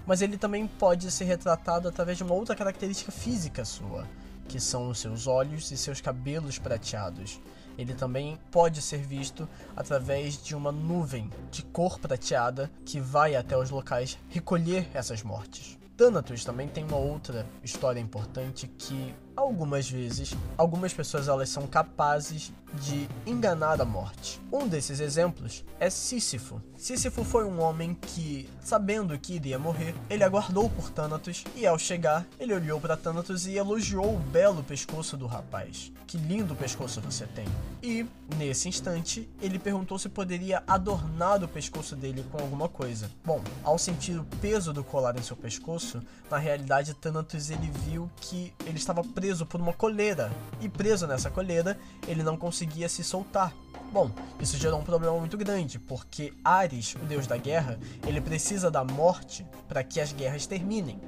Mas 0.07 0.23
ele 0.23 0.37
também 0.37 0.67
pode 0.67 1.11
ser 1.11 1.25
retratado 1.25 1.89
através 1.89 2.19
de 2.19 2.25
uma 2.25 2.35
outra 2.35 2.55
característica 2.55 3.11
física 3.11 3.65
sua, 3.65 4.07
que 4.49 4.61
são 4.61 4.89
os 4.89 4.99
seus 4.99 5.27
olhos 5.27 5.71
e 5.71 5.77
seus 5.77 6.01
cabelos 6.01 6.59
prateados. 6.59 7.41
Ele 7.77 7.95
também 7.95 8.39
pode 8.51 8.81
ser 8.81 8.99
visto 8.99 9.49
através 9.77 10.41
de 10.43 10.55
uma 10.55 10.71
nuvem 10.71 11.31
de 11.51 11.63
cor 11.63 11.99
prateada 11.99 12.71
que 12.85 13.01
vai 13.01 13.35
até 13.35 13.57
os 13.57 13.71
locais 13.71 14.19
recolher 14.29 14.89
essas 14.95 15.23
mortes. 15.23 15.79
Thanatos 15.97 16.45
também 16.45 16.67
tem 16.67 16.85
uma 16.85 16.97
outra 16.97 17.47
história 17.63 18.01
importante 18.01 18.67
que 18.67 19.15
algumas 19.37 19.89
vezes 19.89 20.35
algumas 20.59 20.93
pessoas 20.93 21.29
elas 21.29 21.49
são 21.49 21.69
capazes 21.69 22.53
de 22.81 23.09
enganar 23.27 23.81
a 23.81 23.85
morte. 23.85 24.41
Um 24.53 24.69
desses 24.69 25.01
exemplos 25.01 25.65
é 25.81 25.91
Sísifo. 25.91 26.61
Sísifo 26.77 27.25
foi 27.25 27.45
um 27.45 27.61
homem 27.61 27.95
que, 27.95 28.49
sabendo 28.61 29.19
que 29.19 29.35
iria 29.35 29.59
morrer, 29.59 29.95
ele 30.11 30.23
aguardou 30.23 30.69
por 30.69 30.91
Thanatos 30.91 31.45
e 31.57 31.67
ao 31.67 31.79
chegar, 31.79 32.27
ele 32.39 32.55
olhou 32.55 32.81
para 32.81 32.97
Thanatos 32.97 33.47
e 33.47 33.57
elogiou 33.57 34.15
o 34.15 34.19
belo 34.19 34.63
pescoço 34.63 35.17
do 35.17 35.27
rapaz. 35.27 35.93
Que 36.07 36.19
lindo 36.19 36.55
pescoço 36.55 37.01
você 37.01 37.27
tem. 37.27 37.47
E, 37.83 38.07
nesse 38.37 38.69
instante, 38.69 39.29
ele 39.41 39.59
perguntou 39.59 39.99
se 39.99 40.09
poderia 40.09 40.63
adornar 40.67 41.43
o 41.43 41.49
pescoço 41.49 41.97
dele 41.97 42.25
com 42.31 42.39
alguma 42.39 42.69
coisa. 42.69 43.11
Bom, 43.25 43.43
ao 43.63 43.79
sentir 43.79 44.19
o 44.19 44.25
peso 44.41 44.73
do 44.73 44.85
colar 44.85 45.19
em 45.19 45.23
seu 45.23 45.37
pescoço, 45.37 46.03
na 46.31 46.39
realidade 46.39 46.95
Thanatos 46.95 47.51
ele 47.51 47.71
viu 47.87 48.11
que 48.17 48.53
ele 48.67 48.77
estava 48.77 49.03
preso 49.03 49.47
por 49.47 49.61
uma 49.61 49.73
coleira. 49.73 50.31
E 50.61 50.69
preso 50.69 51.07
nessa 51.07 51.31
coleira, 51.31 51.79
ele 52.07 52.23
não 52.23 52.37
conseguia 52.65 52.89
se 52.89 53.05
soltar. 53.05 53.53
Bom, 53.93 54.11
isso 54.41 54.57
gerou 54.57 54.81
um 54.81 54.85
problema 54.85 55.17
muito 55.19 55.37
grande, 55.37 55.79
porque 55.79 56.33
Ares, 56.43 56.95
o 56.95 57.05
deus 57.05 57.27
da 57.27 57.37
guerra, 57.37 57.79
ele 58.07 58.21
precisa 58.21 58.71
da 58.71 58.83
morte 58.83 59.47
para 59.69 59.85
que 59.85 60.01
as 60.01 60.13
guerras 60.13 60.47
terminem. 60.47 60.99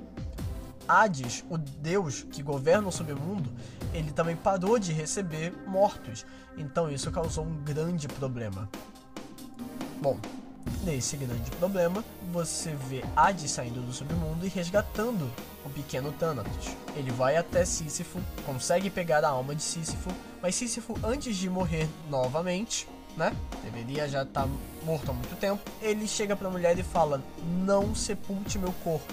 Hades, 0.86 1.44
o 1.50 1.58
deus 1.58 2.24
que 2.30 2.42
governa 2.42 2.86
o 2.86 2.92
submundo, 2.92 3.50
ele 3.92 4.12
também 4.12 4.36
parou 4.36 4.78
de 4.78 4.92
receber 4.92 5.52
mortos, 5.66 6.24
então 6.56 6.88
isso 6.88 7.10
causou 7.10 7.44
um 7.44 7.56
grande 7.64 8.06
problema. 8.06 8.68
Bom, 10.00 10.16
nesse 10.84 11.16
grande 11.16 11.50
problema, 11.52 12.04
você 12.32 12.72
vê 12.88 13.02
Hades 13.16 13.50
saindo 13.50 13.80
do 13.80 13.92
submundo 13.92 14.46
e 14.46 14.48
resgatando 14.48 15.28
o 15.64 15.70
pequeno 15.70 16.12
Thanatos. 16.12 16.68
Ele 16.94 17.10
vai 17.10 17.36
até 17.36 17.64
Sísifo, 17.64 18.20
consegue 18.44 18.88
pegar 18.88 19.24
a 19.24 19.30
alma 19.30 19.56
de 19.56 19.62
Sísifo, 19.62 20.10
mas 20.46 20.54
Sísifo, 20.54 20.96
antes 21.02 21.36
de 21.36 21.50
morrer 21.50 21.88
novamente, 22.08 22.86
né? 23.16 23.34
Deveria 23.64 24.08
já 24.08 24.22
estar 24.22 24.44
tá 24.44 24.48
morto 24.84 25.10
há 25.10 25.12
muito 25.12 25.34
tempo. 25.40 25.60
Ele 25.82 26.06
chega 26.06 26.36
para 26.36 26.46
a 26.46 26.50
mulher 26.52 26.78
e 26.78 26.84
fala: 26.84 27.20
Não 27.64 27.92
sepulte 27.96 28.56
meu 28.56 28.72
corpo, 28.84 29.12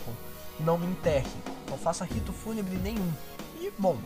não 0.59 0.77
me 0.77 0.85
enterre, 0.85 1.25
não 1.67 1.75
faça 1.75 2.05
rito 2.05 2.31
fúnebre 2.31 2.75
nenhum. 2.75 3.11
E, 3.59 3.71
bom, 3.79 3.97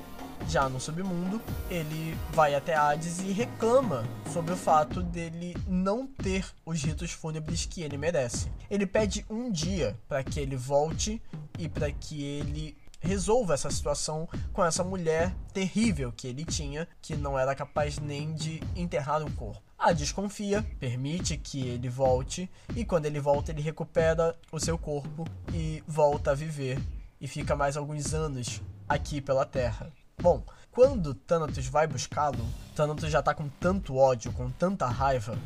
já 0.47 0.69
no 0.69 0.79
submundo, 0.79 1.41
ele 1.69 2.17
vai 2.31 2.55
até 2.55 2.73
Hades 2.75 3.19
e 3.19 3.33
reclama 3.33 4.05
sobre 4.31 4.53
o 4.53 4.57
fato 4.57 5.03
dele 5.03 5.53
não 5.67 6.07
ter 6.07 6.45
os 6.65 6.81
ritos 6.81 7.11
fúnebres 7.11 7.65
que 7.65 7.81
ele 7.81 7.97
merece. 7.97 8.49
Ele 8.71 8.85
pede 8.85 9.25
um 9.29 9.51
dia 9.51 9.99
para 10.07 10.23
que 10.23 10.39
ele 10.39 10.55
volte 10.55 11.21
e 11.59 11.67
para 11.67 11.91
que 11.91 12.23
ele 12.23 12.77
resolva 12.99 13.53
essa 13.53 13.69
situação 13.69 14.27
com 14.53 14.63
essa 14.63 14.83
mulher 14.83 15.35
terrível 15.53 16.11
que 16.11 16.27
ele 16.27 16.45
tinha, 16.45 16.87
que 17.01 17.15
não 17.15 17.37
era 17.37 17.55
capaz 17.55 17.99
nem 17.99 18.33
de 18.33 18.61
enterrar 18.75 19.23
o 19.23 19.31
corpo. 19.33 19.61
A 19.77 19.93
desconfia, 19.93 20.65
permite 20.79 21.37
que 21.37 21.67
ele 21.67 21.87
volte, 21.87 22.49
e 22.75 22.83
quando 22.83 23.05
ele 23.05 23.19
volta, 23.19 23.51
ele 23.51 23.61
recupera 23.61 24.35
o 24.51 24.59
seu 24.59 24.77
corpo 24.77 25.25
e 25.53 25.83
volta 25.87 26.31
a 26.31 26.35
viver 26.35 26.81
e 27.19 27.27
fica 27.27 27.55
mais 27.55 27.77
alguns 27.77 28.13
anos 28.13 28.61
aqui 28.87 29.21
pela 29.21 29.45
Terra. 29.45 29.91
Bom, 30.19 30.43
quando 30.71 31.13
Thanatos 31.13 31.67
vai 31.67 31.87
buscá-lo, 31.87 32.45
Thanatos 32.75 33.11
já 33.11 33.21
tá 33.21 33.33
com 33.33 33.47
tanto 33.47 33.95
ódio, 33.95 34.31
com 34.33 34.49
tanta 34.49 34.87
raiva, 34.87 35.37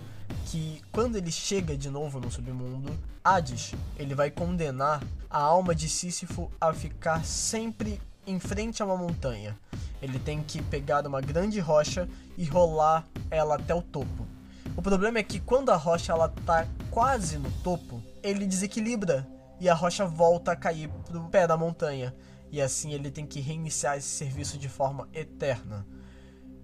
que 0.46 0.82
quando 0.92 1.16
ele 1.16 1.32
chega 1.32 1.78
de 1.78 1.90
novo 1.90 2.20
no 2.20 2.32
submundo, 2.32 2.98
Hades, 3.24 3.74
ele 3.98 4.16
vai 4.16 4.32
condenar 4.32 5.04
a 5.30 5.40
alma 5.40 5.76
de 5.76 5.88
Sísifo 5.88 6.52
a 6.60 6.74
ficar 6.74 7.26
sempre 7.26 8.02
em 8.26 8.40
frente 8.40 8.82
a 8.82 8.86
uma 8.86 8.98
montanha. 8.98 9.58
Ele 10.02 10.20
tem 10.20 10.42
que 10.44 10.62
pegar 10.62 11.06
uma 11.06 11.22
grande 11.22 11.60
rocha 11.60 12.08
e 12.38 12.46
rolar 12.46 13.06
ela 13.30 13.56
até 13.56 13.74
o 13.74 13.82
topo. 13.82 14.28
O 14.76 14.82
problema 14.82 15.20
é 15.20 15.24
que 15.24 15.40
quando 15.40 15.70
a 15.70 15.76
rocha 15.76 16.12
ela 16.12 16.30
tá 16.30 16.68
quase 16.90 17.38
no 17.38 17.52
topo, 17.64 18.02
ele 18.24 18.46
desequilibra 18.46 19.28
e 19.60 19.70
a 19.70 19.74
rocha 19.74 20.06
volta 20.06 20.54
a 20.54 20.56
cair 20.56 20.90
pro 21.06 21.30
pé 21.30 21.46
da 21.46 21.58
montanha 21.58 22.14
e 22.52 22.62
assim 22.62 22.94
ele 22.94 23.10
tem 23.10 23.26
que 23.26 23.40
reiniciar 23.40 23.98
esse 23.98 24.10
serviço 24.10 24.58
de 24.58 24.68
forma 24.68 25.08
eterna. 25.14 25.86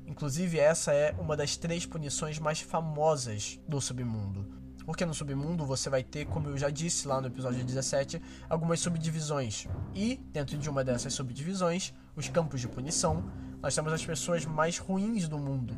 Inclusive, 0.07 0.57
essa 0.57 0.93
é 0.93 1.13
uma 1.19 1.35
das 1.35 1.57
três 1.57 1.85
punições 1.85 2.39
mais 2.39 2.61
famosas 2.61 3.59
do 3.67 3.81
submundo. 3.81 4.47
Porque 4.85 5.05
no 5.05 5.13
submundo 5.13 5.65
você 5.65 5.89
vai 5.89 6.01
ter, 6.01 6.25
como 6.25 6.47
eu 6.47 6.57
já 6.57 6.69
disse 6.69 7.09
lá 7.09 7.19
no 7.19 7.27
episódio 7.27 7.63
17, 7.63 8.21
algumas 8.49 8.79
subdivisões. 8.79 9.67
E, 9.93 10.15
dentro 10.31 10.57
de 10.57 10.69
uma 10.69 10.81
dessas 10.81 11.13
subdivisões, 11.13 11.93
os 12.15 12.29
campos 12.29 12.61
de 12.61 12.69
punição, 12.69 13.29
nós 13.61 13.75
temos 13.75 13.91
as 13.91 14.05
pessoas 14.05 14.45
mais 14.45 14.77
ruins 14.77 15.27
do 15.27 15.37
mundo. 15.37 15.77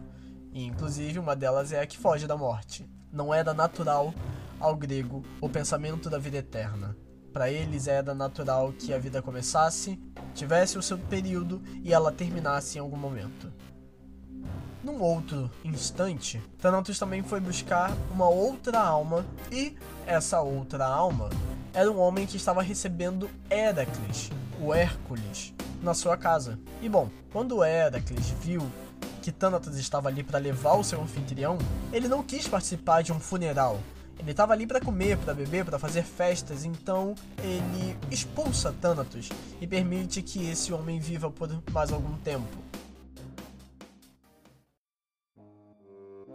E, 0.53 0.63
inclusive, 0.63 1.17
uma 1.17 1.35
delas 1.35 1.71
é 1.71 1.81
a 1.81 1.87
que 1.87 1.97
foge 1.97 2.27
da 2.27 2.37
morte. 2.37 2.87
Não 3.11 3.33
era 3.33 3.51
natural 3.51 4.13
ao 4.59 4.75
grego 4.75 5.23
o 5.41 5.49
pensamento 5.49 6.07
da 6.07 6.19
vida 6.19 6.37
eterna. 6.37 6.95
Para 7.33 7.49
eles 7.49 7.87
era 7.87 8.13
natural 8.13 8.73
que 8.73 8.93
a 8.93 8.99
vida 8.99 9.23
começasse, 9.23 9.99
tivesse 10.35 10.77
o 10.77 10.83
seu 10.83 10.99
período 10.99 11.63
e 11.83 11.93
ela 11.93 12.11
terminasse 12.11 12.77
em 12.77 12.81
algum 12.81 12.97
momento. 12.97 13.51
Num 14.81 15.01
outro 15.01 15.51
instante, 15.65 16.41
Thanatos 16.61 16.97
também 16.97 17.21
foi 17.21 17.41
buscar 17.41 17.91
uma 18.11 18.29
outra 18.29 18.79
alma 18.79 19.25
e 19.51 19.75
essa 20.07 20.39
outra 20.39 20.85
alma 20.85 21.29
era 21.73 21.91
um 21.91 21.99
homem 21.99 22.25
que 22.25 22.37
estava 22.37 22.61
recebendo 22.61 23.29
Heracles, 23.49 24.31
o 24.61 24.73
Hércules, 24.73 25.53
na 25.83 25.93
sua 25.93 26.15
casa. 26.15 26.57
E 26.81 26.87
bom, 26.87 27.09
quando 27.29 27.61
Heracles 27.61 28.29
viu 28.41 28.65
que 29.21 29.33
Thanatos 29.33 29.77
estava 29.77 30.07
ali 30.07 30.23
para 30.23 30.39
levar 30.39 30.75
o 30.75 30.83
seu 30.83 31.01
anfitrião, 31.01 31.57
ele 31.91 32.07
não 32.07 32.23
quis 32.23 32.47
participar 32.47 33.03
de 33.03 33.11
um 33.11 33.19
funeral, 33.19 33.81
ele 34.17 34.31
estava 34.31 34.53
ali 34.53 34.65
para 34.65 34.79
comer, 34.79 35.17
para 35.17 35.33
beber, 35.33 35.65
para 35.65 35.77
fazer 35.77 36.03
festas, 36.03 36.63
então 36.63 37.15
ele 37.43 37.97
expulsa 38.09 38.73
Thanatos 38.79 39.27
e 39.59 39.67
permite 39.67 40.21
que 40.21 40.49
esse 40.49 40.71
homem 40.71 41.01
viva 41.01 41.29
por 41.29 41.49
mais 41.71 41.91
algum 41.91 42.15
tempo. 42.17 42.68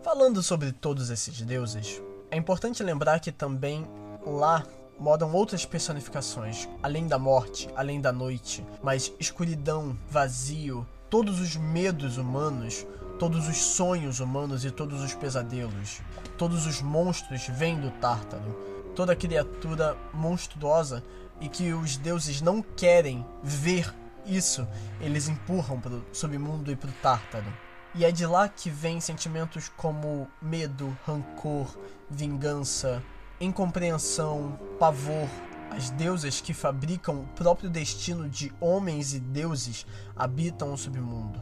Falando 0.05 0.43
sobre 0.43 0.71
todos 0.71 1.09
esses 1.09 1.41
deuses, 1.41 2.03
é 2.31 2.37
importante 2.37 2.83
lembrar 2.83 3.21
que 3.21 3.33
também 3.33 3.89
lá 4.27 4.63
moram 5.01 5.33
outras 5.33 5.65
personificações, 5.65 6.69
além 6.83 7.07
da 7.07 7.19
morte, 7.19 7.71
além 7.75 8.03
da 8.03 8.13
noite, 8.13 8.63
mas 8.83 9.11
escuridão, 9.19 9.97
vazio, 10.11 10.87
todos 11.09 11.41
os 11.41 11.57
medos 11.57 12.19
humanos, 12.19 12.87
todos 13.19 13.49
os 13.49 13.57
sonhos 13.57 14.21
humanos 14.21 14.63
e 14.67 14.71
todos 14.71 15.01
os 15.01 15.15
pesadelos. 15.15 16.03
Todos 16.37 16.67
os 16.67 16.83
monstros 16.83 17.47
vêm 17.49 17.81
do 17.81 17.91
Tártaro. 17.93 18.93
Toda 18.95 19.17
criatura 19.17 19.97
monstruosa 20.13 21.03
e 21.41 21.49
que 21.49 21.73
os 21.73 21.97
deuses 21.97 22.43
não 22.43 22.61
querem 22.61 23.25
ver 23.43 23.91
isso, 24.27 24.69
eles 25.01 25.29
empurram 25.29 25.81
para 25.81 25.95
o 25.95 26.05
submundo 26.13 26.71
e 26.71 26.77
para 26.77 26.91
o 26.91 26.95
Tártaro. 27.01 27.64
E 27.97 28.05
é 28.05 28.11
de 28.11 28.27
lá 28.27 28.49
que 28.49 28.69
vêm 28.69 29.01
sentimentos 29.01 29.69
como 29.69 30.27
medo, 30.43 30.97
rancor, 31.07 31.69
vingança, 32.11 33.01
incompreensão, 33.41 34.59
pavor. 34.81 35.29
As 35.71 35.91
deusas 35.91 36.41
que 36.41 36.53
fabricam 36.53 37.21
o 37.21 37.27
próprio 37.37 37.71
destino 37.71 38.29
de 38.29 38.53
homens 38.61 39.15
e 39.15 39.21
deuses 39.21 39.87
habitam 40.17 40.73
o 40.73 40.77
submundo. 40.77 41.41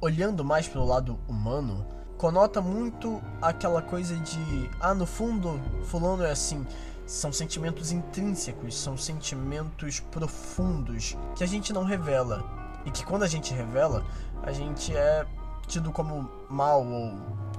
Olhando 0.00 0.44
mais 0.44 0.66
para 0.66 0.80
o 0.80 0.84
lado 0.84 1.18
humano, 1.28 1.86
conota 2.16 2.60
muito 2.60 3.22
aquela 3.40 3.80
coisa 3.80 4.16
de 4.16 4.70
ah, 4.80 4.94
no 4.94 5.06
fundo, 5.06 5.60
fulano 5.84 6.24
é 6.24 6.32
assim. 6.32 6.66
São 7.06 7.32
sentimentos 7.32 7.92
intrínsecos, 7.92 8.76
são 8.76 8.96
sentimentos 8.96 10.00
profundos 10.00 11.16
que 11.36 11.44
a 11.44 11.46
gente 11.46 11.72
não 11.72 11.84
revela. 11.84 12.44
E 12.84 12.90
que 12.90 13.04
quando 13.04 13.22
a 13.22 13.28
gente 13.28 13.54
revela, 13.54 14.04
a 14.42 14.52
gente 14.52 14.94
é 14.94 15.26
tido 15.68 15.92
como 15.92 16.28
mal 16.48 16.84
ou 16.84 17.14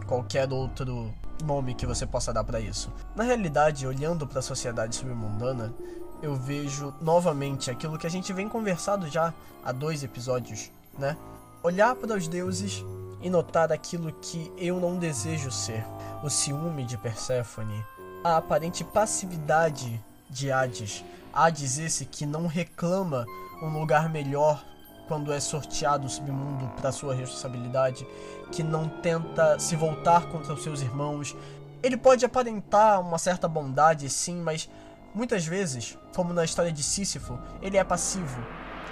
qualquer 0.06 0.52
outro 0.52 1.14
nome 1.44 1.76
que 1.76 1.86
você 1.86 2.06
possa 2.06 2.34
dar 2.34 2.44
para 2.44 2.60
isso. 2.60 2.92
Na 3.16 3.24
realidade, 3.24 3.88
olhando 3.88 4.28
para 4.28 4.40
a 4.40 4.42
sociedade 4.42 4.96
submundana, 4.96 5.74
eu 6.22 6.36
vejo 6.36 6.94
novamente 7.00 7.72
aquilo 7.72 7.98
que 7.98 8.08
a 8.08 8.10
gente 8.10 8.34
vem 8.34 8.50
conversado 8.50 9.08
já 9.08 9.34
há 9.64 9.72
dois 9.72 10.04
episódios, 10.04 10.72
né? 10.98 11.16
Olhar 11.64 11.96
para 11.96 12.16
os 12.16 12.28
deuses 12.28 12.84
e 13.22 13.30
notar 13.30 13.72
aquilo 13.72 14.12
que 14.14 14.52
eu 14.58 14.80
não 14.80 14.98
desejo 14.98 15.52
ser. 15.52 15.86
O 16.24 16.30
ciúme 16.30 16.84
de 16.86 16.98
Perséfone, 16.98 17.86
a 18.24 18.38
aparente 18.38 18.84
passividade 18.84 20.04
de 20.30 20.52
Hades. 20.52 21.04
Hades 21.32 21.78
esse 21.78 22.06
que 22.06 22.26
não 22.26 22.48
reclama 22.48 23.26
um 23.62 23.70
lugar 23.80 24.10
melhor 24.10 24.64
quando 25.10 25.34
é 25.34 25.40
sorteado 25.40 26.06
o 26.06 26.10
submundo 26.10 26.70
para 26.80 26.92
sua 26.92 27.16
responsabilidade, 27.16 28.08
que 28.52 28.62
não 28.62 28.88
tenta 28.88 29.58
se 29.58 29.76
voltar 29.76 30.28
contra 30.28 30.54
os 30.54 30.62
seus 30.62 30.82
irmãos. 30.82 31.36
Ele 31.82 31.98
pode 31.98 32.24
aparentar 32.24 33.02
uma 33.02 33.18
certa 33.18 33.48
bondade, 33.48 34.08
sim, 34.08 34.40
mas 34.40 34.70
muitas 35.14 35.46
vezes, 35.46 35.98
como 36.16 36.32
na 36.32 36.46
história 36.46 36.72
de 36.72 36.84
Sísifo, 36.84 37.40
ele 37.60 37.76
é 37.76 37.84
passivo. 37.84 38.40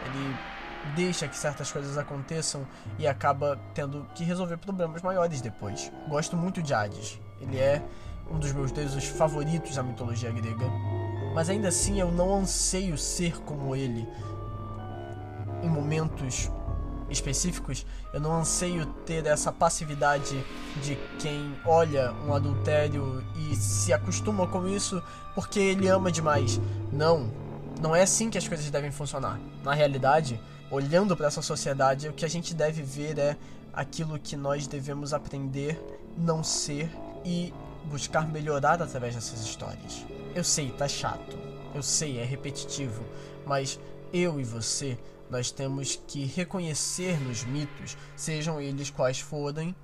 Ele 0.08 0.36
deixa 0.96 1.28
que 1.28 1.38
certas 1.38 1.72
coisas 1.72 1.98
aconteçam 1.98 2.66
e 2.98 3.08
acaba 3.08 3.60
tendo 3.76 4.08
que 4.16 4.24
resolver 4.24 4.58
problemas 4.58 5.04
maiores 5.04 5.40
depois. 5.40 5.92
Gosto 6.10 6.36
muito 6.36 6.64
de 6.64 6.74
Hades. 6.74 7.20
Ele 7.40 7.60
é 7.60 7.84
um 8.32 8.40
dos 8.40 8.52
meus 8.54 8.72
deuses 8.72 9.06
favoritos 9.06 9.76
da 9.76 9.84
mitologia 9.84 10.32
grega. 10.32 10.66
Mas 11.36 11.50
ainda 11.50 11.68
assim 11.68 12.00
eu 12.00 12.12
não 12.12 12.34
anseio 12.34 12.98
ser 12.98 13.40
como 13.42 13.76
ele 13.76 14.08
em 15.64 15.70
momentos 15.70 16.50
específicos, 17.10 17.86
eu 18.14 18.20
não 18.20 18.40
anseio 18.40 18.86
ter 19.06 19.26
essa 19.26 19.52
passividade 19.52 20.44
de 20.82 20.98
quem 21.20 21.56
olha 21.66 22.14
um 22.26 22.34
adultério 22.34 23.24
e 23.36 23.56
se 23.56 23.94
acostuma 23.94 24.48
com 24.48 24.68
isso 24.68 25.02
porque 25.34 25.60
ele 25.60 25.88
ama 25.88 26.12
demais. 26.12 26.60
Não, 26.92 27.32
não 27.82 27.96
é 27.96 28.02
assim 28.02 28.30
que 28.30 28.38
as 28.38 28.48
coisas 28.48 28.70
devem 28.70 28.92
funcionar. 28.92 29.40
Na 29.64 29.74
realidade, 29.74 30.40
olhando 30.70 31.16
para 31.16 31.28
essa 31.28 31.42
sociedade, 31.42 32.10
o 32.10 32.14
que 32.14 32.26
a 32.26 32.30
gente 32.30 32.54
deve 32.54 32.82
ver 32.82 33.18
é 33.18 33.38
aquilo 33.74 34.20
que 34.20 34.36
nós 34.36 34.68
devemos 34.68 35.14
aprender, 35.14 35.80
não 36.18 36.44
ser 36.44 36.90
e 37.24 37.54
buscar 37.86 38.28
melhorar 38.28 38.82
através 38.82 39.16
dessas 39.16 39.42
histórias. 39.42 40.06
Eu 40.36 40.44
sei, 40.44 40.72
tá 40.72 40.88
chato. 40.88 41.38
Eu 41.74 41.84
sei, 41.84 42.18
é 42.18 42.24
repetitivo, 42.24 43.04
mas 43.46 43.80
eu 44.12 44.40
e 44.40 44.44
você 44.44 44.98
nós 45.30 45.52
temos 45.52 46.02
que 46.08 46.26
reconhecer 46.26 47.20
nos 47.20 47.44
mitos, 47.44 47.98
sejam 48.16 48.62
eles 48.62 48.90
quais 48.90 49.20
forem, 49.20 49.76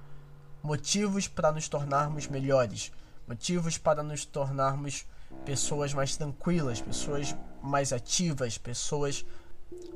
motivos 0.62 1.28
para 1.28 1.52
nos 1.52 1.68
tornarmos 1.68 2.28
melhores, 2.28 2.92
motivos 3.28 3.78
para 3.78 4.02
nos 4.02 4.26
tornarmos 4.26 5.06
pessoas 5.46 5.94
mais 5.94 6.16
tranquilas, 6.16 6.82
pessoas 6.82 7.36
mais 7.62 7.92
ativas, 7.92 8.58
pessoas 8.58 9.26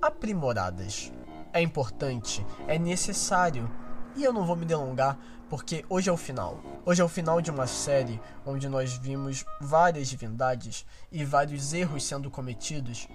aprimoradas. 0.02 1.12
É 1.54 1.62
importante, 1.62 2.46
é 2.68 2.78
necessário. 2.78 3.70
E 4.16 4.24
eu 4.24 4.34
não 4.34 4.46
vou 4.46 4.56
me 4.56 4.66
delongar 4.66 5.18
porque 5.50 5.86
hoje 5.90 6.10
é 6.10 6.12
o 6.12 6.18
final. 6.18 6.60
Hoje 6.86 7.02
é 7.02 7.06
o 7.06 7.10
final 7.10 7.42
de 7.42 7.52
uma 7.52 7.68
série 7.68 8.20
onde 8.46 8.68
nós 8.68 8.94
vimos 8.94 9.46
várias 9.62 10.10
divindades 10.10 10.86
e 11.12 11.24
vários 11.24 11.74
erros 11.74 12.04
sendo 12.04 12.30
cometidos 12.30 13.08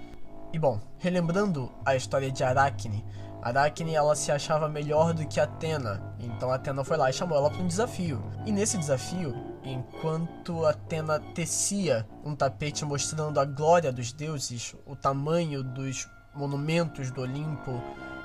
e 0.52 0.58
bom, 0.58 0.78
relembrando 0.98 1.72
a 1.84 1.96
história 1.96 2.30
de 2.30 2.44
Aracne, 2.44 3.04
Aracne 3.42 3.94
ela 3.94 4.14
se 4.14 4.30
achava 4.30 4.68
melhor 4.68 5.12
do 5.12 5.26
que 5.26 5.40
Atena, 5.40 6.14
então 6.20 6.52
Atena 6.52 6.84
foi 6.84 6.96
lá 6.96 7.10
e 7.10 7.12
chamou 7.12 7.36
ela 7.36 7.50
para 7.50 7.60
um 7.60 7.66
desafio. 7.66 8.22
E 8.46 8.52
nesse 8.52 8.78
desafio, 8.78 9.34
enquanto 9.64 10.64
Atena 10.64 11.18
tecia 11.18 12.06
um 12.24 12.36
tapete 12.36 12.84
mostrando 12.84 13.40
a 13.40 13.44
glória 13.44 13.90
dos 13.90 14.12
deuses, 14.12 14.76
o 14.86 14.94
tamanho 14.94 15.62
dos 15.64 16.08
monumentos 16.34 17.10
do 17.10 17.22
Olimpo 17.22 17.82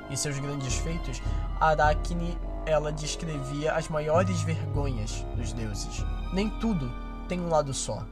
e 0.09 0.15
seus 0.15 0.37
grandes 0.37 0.75
feitos, 0.75 1.21
Aracne 1.59 2.37
ela 2.65 2.91
descrevia 2.91 3.73
as 3.73 3.87
maiores 3.87 4.41
vergonhas 4.41 5.25
dos 5.35 5.53
deuses. 5.53 6.03
Nem 6.33 6.49
tudo 6.59 6.91
tem 7.27 7.39
um 7.39 7.49
lado 7.49 7.73
só. 7.73 8.05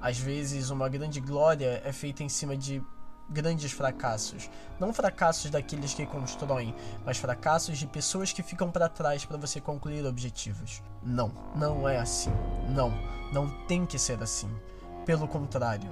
Às 0.00 0.18
vezes, 0.18 0.70
uma 0.70 0.88
grande 0.88 1.20
glória 1.20 1.80
é 1.84 1.92
feita 1.92 2.22
em 2.22 2.28
cima 2.28 2.56
de 2.56 2.82
grandes 3.30 3.72
fracassos. 3.72 4.50
Não 4.78 4.92
fracassos 4.92 5.50
daqueles 5.50 5.94
que 5.94 6.04
constroem, 6.04 6.74
mas 7.04 7.18
fracassos 7.18 7.78
de 7.78 7.86
pessoas 7.86 8.32
que 8.32 8.42
ficam 8.42 8.70
para 8.70 8.88
trás 8.88 9.24
para 9.24 9.36
você 9.36 9.60
concluir 9.60 10.04
objetivos. 10.04 10.82
Não, 11.02 11.30
não 11.54 11.88
é 11.88 11.98
assim. 11.98 12.32
Não, 12.68 12.92
não 13.32 13.48
tem 13.66 13.86
que 13.86 13.98
ser 13.98 14.22
assim. 14.22 14.50
Pelo 15.06 15.28
contrário, 15.28 15.88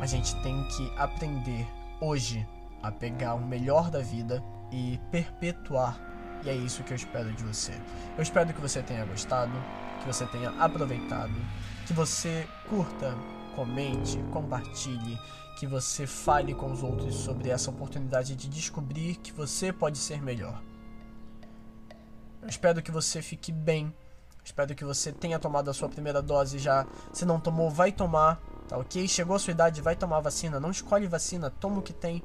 a 0.00 0.06
gente 0.06 0.34
tem 0.42 0.66
que 0.68 0.92
aprender 0.96 1.66
hoje 2.00 2.46
a 2.82 2.90
pegar 2.90 3.34
o 3.34 3.46
melhor 3.46 3.90
da 3.90 4.00
vida 4.00 4.42
e 4.70 4.98
perpetuar. 5.10 5.98
E 6.44 6.50
é 6.50 6.54
isso 6.54 6.82
que 6.82 6.92
eu 6.92 6.96
espero 6.96 7.32
de 7.32 7.44
você. 7.44 7.72
Eu 8.16 8.22
espero 8.22 8.52
que 8.52 8.60
você 8.60 8.82
tenha 8.82 9.04
gostado, 9.04 9.52
que 10.00 10.06
você 10.06 10.26
tenha 10.26 10.50
aproveitado, 10.58 11.32
que 11.86 11.92
você 11.92 12.48
curta, 12.68 13.14
comente, 13.54 14.18
compartilhe 14.32 15.18
que 15.56 15.66
você 15.66 16.06
fale 16.06 16.54
com 16.54 16.70
os 16.70 16.82
outros 16.82 17.14
sobre 17.14 17.50
essa 17.50 17.70
oportunidade 17.70 18.34
de 18.34 18.48
descobrir 18.48 19.16
que 19.16 19.32
você 19.32 19.72
pode 19.72 19.98
ser 19.98 20.20
melhor. 20.22 20.62
Eu 22.40 22.48
espero 22.48 22.82
que 22.82 22.90
você 22.90 23.22
fique 23.22 23.52
bem. 23.52 23.94
Espero 24.44 24.74
que 24.74 24.84
você 24.84 25.12
tenha 25.12 25.38
tomado 25.38 25.70
a 25.70 25.74
sua 25.74 25.88
primeira 25.88 26.20
dose 26.20 26.58
já. 26.58 26.86
Se 27.12 27.24
não 27.24 27.38
tomou, 27.38 27.70
vai 27.70 27.92
tomar, 27.92 28.40
tá 28.66 28.76
ok? 28.76 29.06
Chegou 29.06 29.36
a 29.36 29.38
sua 29.38 29.52
idade, 29.52 29.80
vai 29.80 29.94
tomar 29.94 30.20
vacina. 30.20 30.58
Não 30.58 30.70
escolhe 30.70 31.06
vacina, 31.06 31.50
toma 31.50 31.78
o 31.78 31.82
que 31.82 31.92
tem. 31.92 32.22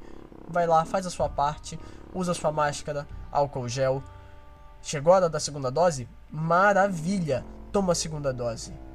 Vai 0.48 0.66
lá, 0.66 0.84
faz 0.84 1.06
a 1.06 1.10
sua 1.10 1.28
parte, 1.28 1.78
usa 2.12 2.32
a 2.32 2.34
sua 2.34 2.50
máscara, 2.50 3.06
álcool 3.30 3.68
gel. 3.68 4.02
Chegou 4.82 5.12
a 5.12 5.16
hora 5.16 5.28
da 5.28 5.38
segunda 5.38 5.70
dose? 5.70 6.08
Maravilha! 6.30 7.44
Toma 7.70 7.92
a 7.92 7.94
segunda 7.94 8.32
dose 8.32 8.87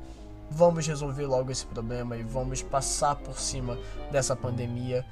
vamos 0.53 0.87
resolver 0.87 1.25
logo 1.25 1.51
esse 1.51 1.65
problema 1.65 2.15
e 2.15 2.23
vamos 2.23 2.61
passar 2.61 3.15
por 3.15 3.39
cima 3.39 3.77
dessa 4.11 4.35
pandemia 4.35 5.05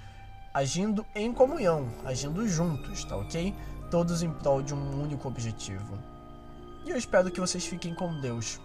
agindo 0.54 1.06
em 1.15 1.34
comunhão, 1.34 1.89
agindo 2.06 2.47
juntos, 2.47 3.04
tá 3.06 3.15
ok? 3.15 3.56
Todos 3.89 4.21
em 4.21 4.32
prol 4.32 4.62
de 4.62 4.73
um 4.73 5.01
único 5.01 5.27
objetivo. 5.27 5.97
E 6.86 6.89
eu 6.89 6.97
espero 6.97 7.32
que 7.32 7.39
vocês 7.39 7.65
fiquem 7.65 7.93
com 7.93 8.19
Deus. 8.19 8.60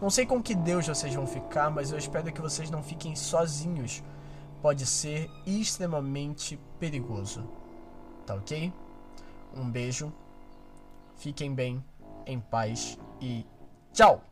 Não 0.00 0.10
sei 0.10 0.26
com 0.26 0.42
que 0.42 0.54
Deus 0.54 0.86
vocês 0.86 1.14
vão 1.14 1.26
ficar, 1.26 1.70
mas 1.70 1.92
eu 1.92 1.98
espero 1.98 2.32
que 2.32 2.40
vocês 2.40 2.70
não 2.70 2.82
fiquem 2.82 3.14
sozinhos. 3.14 4.02
Pode 4.60 4.86
ser 4.86 5.30
extremamente 5.46 6.58
perigoso. 6.78 7.46
Tá 8.26 8.34
ok? 8.34 8.72
Um 9.54 9.70
beijo. 9.70 10.12
Fiquem 11.16 11.54
bem, 11.54 11.84
em 12.26 12.40
paz 12.40 12.98
e 13.20 13.46
tchau! 13.92 14.22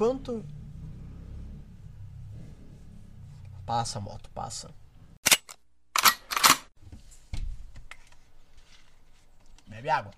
Enquanto. 0.00 0.42
Passa, 3.66 4.00
moto, 4.00 4.30
passa. 4.30 4.74
Bebe 9.66 9.90
água. 9.90 10.10